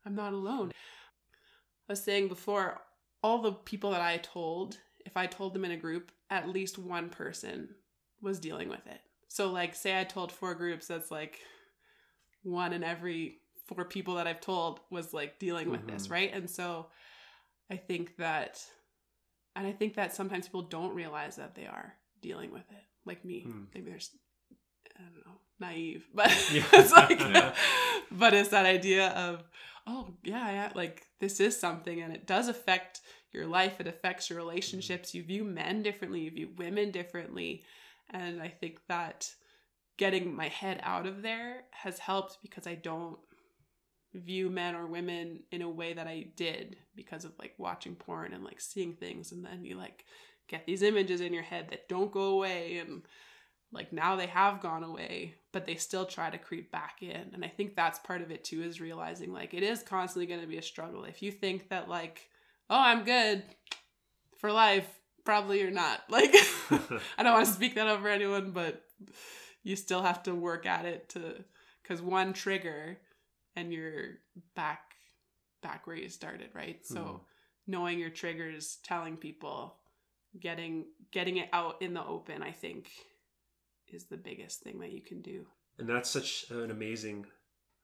I'm 0.05 0.15
not 0.15 0.33
alone. 0.33 0.71
I 0.71 1.93
was 1.93 2.03
saying 2.03 2.27
before, 2.27 2.79
all 3.21 3.41
the 3.41 3.51
people 3.51 3.91
that 3.91 4.01
I 4.01 4.17
told, 4.17 4.77
if 5.05 5.17
I 5.17 5.25
told 5.25 5.53
them 5.53 5.65
in 5.65 5.71
a 5.71 5.77
group, 5.77 6.11
at 6.29 6.49
least 6.49 6.77
one 6.77 7.09
person 7.09 7.69
was 8.21 8.39
dealing 8.39 8.69
with 8.69 8.85
it. 8.87 9.01
So, 9.29 9.49
like, 9.51 9.75
say 9.75 9.99
I 9.99 10.03
told 10.03 10.31
four 10.31 10.53
groups, 10.55 10.87
that's 10.87 11.11
like 11.11 11.39
one 12.43 12.73
in 12.73 12.83
every 12.83 13.37
four 13.67 13.85
people 13.85 14.15
that 14.15 14.27
I've 14.27 14.41
told 14.41 14.79
was 14.89 15.13
like 15.13 15.39
dealing 15.39 15.69
with 15.69 15.85
this, 15.87 16.07
Mhm. 16.07 16.11
right? 16.11 16.33
And 16.33 16.49
so 16.49 16.87
I 17.69 17.77
think 17.77 18.17
that, 18.17 18.59
and 19.55 19.67
I 19.67 19.71
think 19.71 19.93
that 19.95 20.13
sometimes 20.13 20.47
people 20.47 20.63
don't 20.63 20.95
realize 20.95 21.35
that 21.35 21.53
they 21.55 21.67
are 21.67 21.93
dealing 22.21 22.51
with 22.51 22.69
it, 22.71 22.83
like 23.05 23.23
me. 23.23 23.43
Hmm. 23.43 23.65
Maybe 23.73 23.91
there's, 23.91 24.09
I 24.97 25.03
don't 25.03 25.25
know, 25.25 25.39
naive, 25.59 26.07
but 26.13 26.29
Yeah. 26.51 26.63
it's 26.73 26.91
like, 26.91 27.19
Yeah. 27.19 27.53
but 28.11 28.33
it's 28.33 28.49
that 28.49 28.65
idea 28.65 29.09
of, 29.09 29.43
oh, 29.85 30.15
yeah, 30.23 30.49
yeah, 30.51 30.71
like 30.73 31.05
this 31.19 31.39
is 31.39 31.59
something 31.59 32.01
and 32.01 32.11
it 32.13 32.25
does 32.25 32.47
affect 32.47 33.01
your 33.31 33.45
life, 33.45 33.79
it 33.79 33.85
affects 33.87 34.29
your 34.31 34.37
relationships. 34.39 35.13
You 35.13 35.21
view 35.23 35.43
men 35.43 35.83
differently, 35.83 36.21
you 36.21 36.31
view 36.31 36.49
women 36.57 36.89
differently. 36.89 37.63
And 38.11 38.41
I 38.41 38.49
think 38.49 38.79
that 38.87 39.29
getting 39.97 40.33
my 40.33 40.47
head 40.47 40.79
out 40.83 41.05
of 41.05 41.21
there 41.21 41.63
has 41.71 41.99
helped 41.99 42.37
because 42.41 42.65
I 42.65 42.75
don't 42.75 43.19
view 44.13 44.49
men 44.49 44.75
or 44.75 44.87
women 44.87 45.41
in 45.51 45.61
a 45.61 45.69
way 45.69 45.93
that 45.93 46.07
I 46.07 46.27
did 46.35 46.77
because 46.95 47.25
of 47.25 47.33
like 47.37 47.53
watching 47.57 47.95
porn 47.95 48.33
and 48.33 48.43
like 48.43 48.59
seeing 48.59 48.93
things. 48.93 49.31
And 49.31 49.45
then 49.45 49.65
you 49.65 49.75
like 49.75 50.05
get 50.47 50.65
these 50.65 50.81
images 50.81 51.21
in 51.21 51.33
your 51.33 51.43
head 51.43 51.67
that 51.69 51.87
don't 51.89 52.11
go 52.11 52.23
away 52.23 52.77
and 52.77 53.03
like 53.71 53.93
now 53.93 54.15
they 54.15 54.25
have 54.25 54.61
gone 54.61 54.83
away 54.83 55.35
but 55.51 55.65
they 55.65 55.75
still 55.75 56.05
try 56.05 56.29
to 56.29 56.37
creep 56.37 56.71
back 56.71 57.01
in. 57.01 57.31
And 57.33 57.43
I 57.45 57.49
think 57.49 57.75
that's 57.75 57.99
part 57.99 58.21
of 58.21 58.31
it 58.31 58.43
too 58.43 58.63
is 58.63 58.81
realizing 58.81 59.31
like 59.31 59.53
it 59.53 59.63
is 59.63 59.83
constantly 59.83 60.25
going 60.25 60.41
to 60.41 60.47
be 60.47 60.57
a 60.57 60.63
struggle. 60.63 61.03
If 61.03 61.21
you 61.21 61.31
think 61.31 61.69
that 61.69 61.89
like 61.89 62.29
oh 62.69 62.79
I'm 62.79 63.03
good 63.03 63.43
for 64.37 64.51
life 64.51 64.98
probably 65.29 65.59
you're 65.61 65.71
not. 65.71 66.01
Like 66.09 66.33
I 67.17 67.23
don't 67.23 67.33
want 67.33 67.45
to 67.47 67.53
speak 67.53 67.75
that 67.75 67.87
over 67.87 68.09
anyone 68.09 68.51
but 68.51 68.83
you 69.63 69.75
still 69.75 70.01
have 70.01 70.23
to 70.23 70.33
work 70.33 70.65
at 70.65 70.85
it 70.85 71.09
to 71.09 71.21
because 71.81 72.01
one 72.01 72.33
trigger 72.33 72.97
and 73.55 73.71
you're 73.71 74.19
back 74.55 74.81
back 75.61 75.85
where 75.85 75.95
you 75.95 76.09
started 76.09 76.49
right? 76.53 76.85
So 76.85 76.99
Mhm. 76.99 77.19
knowing 77.67 77.99
your 77.99 78.09
triggers 78.09 78.77
telling 78.83 79.17
people 79.17 79.77
getting 80.39 80.85
getting 81.11 81.37
it 81.37 81.49
out 81.53 81.81
in 81.81 81.93
the 81.93 82.05
open 82.05 82.43
i 82.43 82.51
think 82.51 82.91
is 83.87 84.05
the 84.05 84.17
biggest 84.17 84.61
thing 84.61 84.79
that 84.79 84.91
you 84.91 85.01
can 85.01 85.21
do. 85.21 85.47
And 85.79 85.89
that's 85.89 86.09
such 86.09 86.45
an 86.51 86.69
amazing 86.69 87.25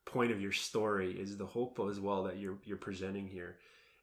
point 0.05 0.31
of 0.31 0.39
your 0.39 0.51
story 0.51 1.19
is 1.19 1.37
the 1.37 1.45
hope 1.45 1.79
as 1.89 1.99
well 1.99 2.23
that 2.23 2.37
you're 2.37 2.57
you're 2.63 2.85
presenting 2.89 3.27
here 3.27 3.57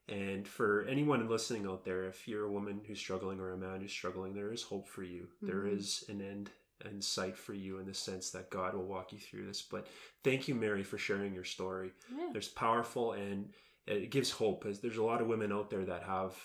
and 0.09 0.47
for 0.49 0.85
anyone 0.89 1.29
listening 1.29 1.67
out 1.67 1.85
there 1.85 2.05
if 2.05 2.27
you're 2.27 2.45
a 2.47 2.53
woman 2.53 2.81
who's 2.87 2.99
struggling 2.99 3.39
or 3.41 3.53
a 3.53 3.57
man 3.57 3.81
who's 3.81 3.93
struggling 3.93 4.35
there 4.35 4.53
is 4.53 4.63
hope 4.63 4.89
for 4.89 5.03
you. 5.03 5.29
There 5.41 5.63
Mhm. 5.63 5.77
is 5.79 6.05
an 6.09 6.21
end 6.21 6.51
in 6.85 7.01
sight 7.01 7.37
for 7.37 7.55
you 7.55 7.79
in 7.79 7.87
the 7.87 7.95
sense 7.95 8.31
that 8.31 8.51
god 8.51 8.75
will 8.75 8.87
walk 8.87 9.13
you 9.13 9.19
through 9.19 9.47
this. 9.47 9.63
But 9.63 9.87
thank 10.25 10.49
you 10.49 10.55
mary 10.55 10.83
for 10.83 10.99
sharing 10.99 11.33
your 11.33 11.45
story. 11.45 11.93
Yeah. 12.17 12.31
There's 12.33 12.49
powerful 12.49 13.13
and 13.13 13.53
it 13.87 14.11
gives 14.11 14.31
hope 14.33 14.65
there's 14.65 14.97
a 14.97 15.03
lot 15.05 15.21
of 15.21 15.29
women 15.29 15.53
out 15.53 15.71
there 15.71 15.85
that 15.85 16.03
have 16.05 16.37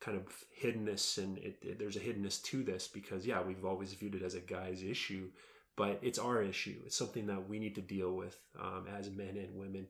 kind 0.00 0.16
of 0.16 0.26
hiddenness 0.60 1.18
and 1.22 1.38
it, 1.38 1.58
it- 1.62 1.78
there's 1.78 1.96
a 1.96 2.00
hiddenness 2.00 2.42
to 2.44 2.62
this 2.64 2.88
because 2.88 3.26
yeah 3.26 3.40
we've 3.42 3.64
always 3.64 3.92
viewed 3.94 4.14
it 4.16 4.22
as 4.22 4.34
a 4.34 4.40
guy's 4.40 4.82
issue 4.82 5.28
but 5.74 5.98
it's 6.02 6.18
our 6.18 6.42
issue. 6.42 6.78
It's 6.84 6.94
something 6.96 7.26
that 7.28 7.48
we 7.48 7.58
need 7.58 7.74
to 7.76 7.80
deal 7.80 8.12
with 8.12 8.36
um, 8.60 8.86
as 8.94 9.10
men 9.10 9.38
and 9.38 9.56
women 9.56 9.88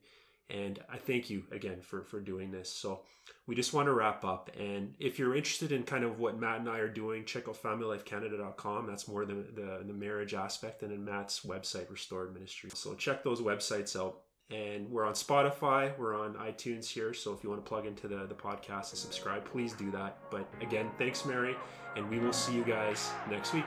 and 0.52 0.78
i 0.88 0.96
thank 0.96 1.30
you 1.30 1.42
again 1.50 1.80
for 1.80 2.04
for 2.04 2.20
doing 2.20 2.50
this. 2.50 2.70
So 2.70 3.00
we 3.46 3.54
just 3.54 3.72
want 3.72 3.86
to 3.86 3.92
wrap 3.92 4.24
up 4.24 4.50
and 4.58 4.94
if 4.98 5.18
you're 5.18 5.34
interested 5.34 5.72
in 5.72 5.82
kind 5.82 6.04
of 6.04 6.18
what 6.18 6.38
matt 6.38 6.60
and 6.60 6.68
i 6.68 6.78
are 6.78 6.88
doing 6.88 7.24
check 7.24 7.48
out 7.48 7.60
familylifecanada.com 7.60 8.86
that's 8.86 9.08
more 9.08 9.24
the, 9.24 9.34
the 9.34 9.82
the 9.86 9.92
marriage 9.92 10.34
aspect 10.34 10.82
and 10.82 10.92
then 10.92 11.04
matt's 11.04 11.40
website 11.40 11.90
restored 11.90 12.34
ministry. 12.34 12.70
So 12.74 12.94
check 12.94 13.24
those 13.24 13.40
websites 13.40 13.98
out 13.98 14.20
and 14.50 14.90
we're 14.90 15.06
on 15.06 15.14
spotify 15.14 15.96
we're 15.98 16.18
on 16.18 16.34
itunes 16.34 16.86
here 16.86 17.14
so 17.14 17.32
if 17.32 17.42
you 17.42 17.50
want 17.50 17.64
to 17.64 17.68
plug 17.68 17.86
into 17.86 18.06
the, 18.06 18.26
the 18.26 18.34
podcast 18.34 18.90
and 18.90 18.98
subscribe 18.98 19.44
please 19.44 19.72
do 19.72 19.90
that. 19.92 20.18
But 20.30 20.46
again 20.60 20.90
thanks 20.98 21.24
mary 21.24 21.56
and 21.96 22.08
we 22.10 22.18
will 22.18 22.32
see 22.32 22.54
you 22.54 22.64
guys 22.64 23.10
next 23.30 23.54
week 23.54 23.66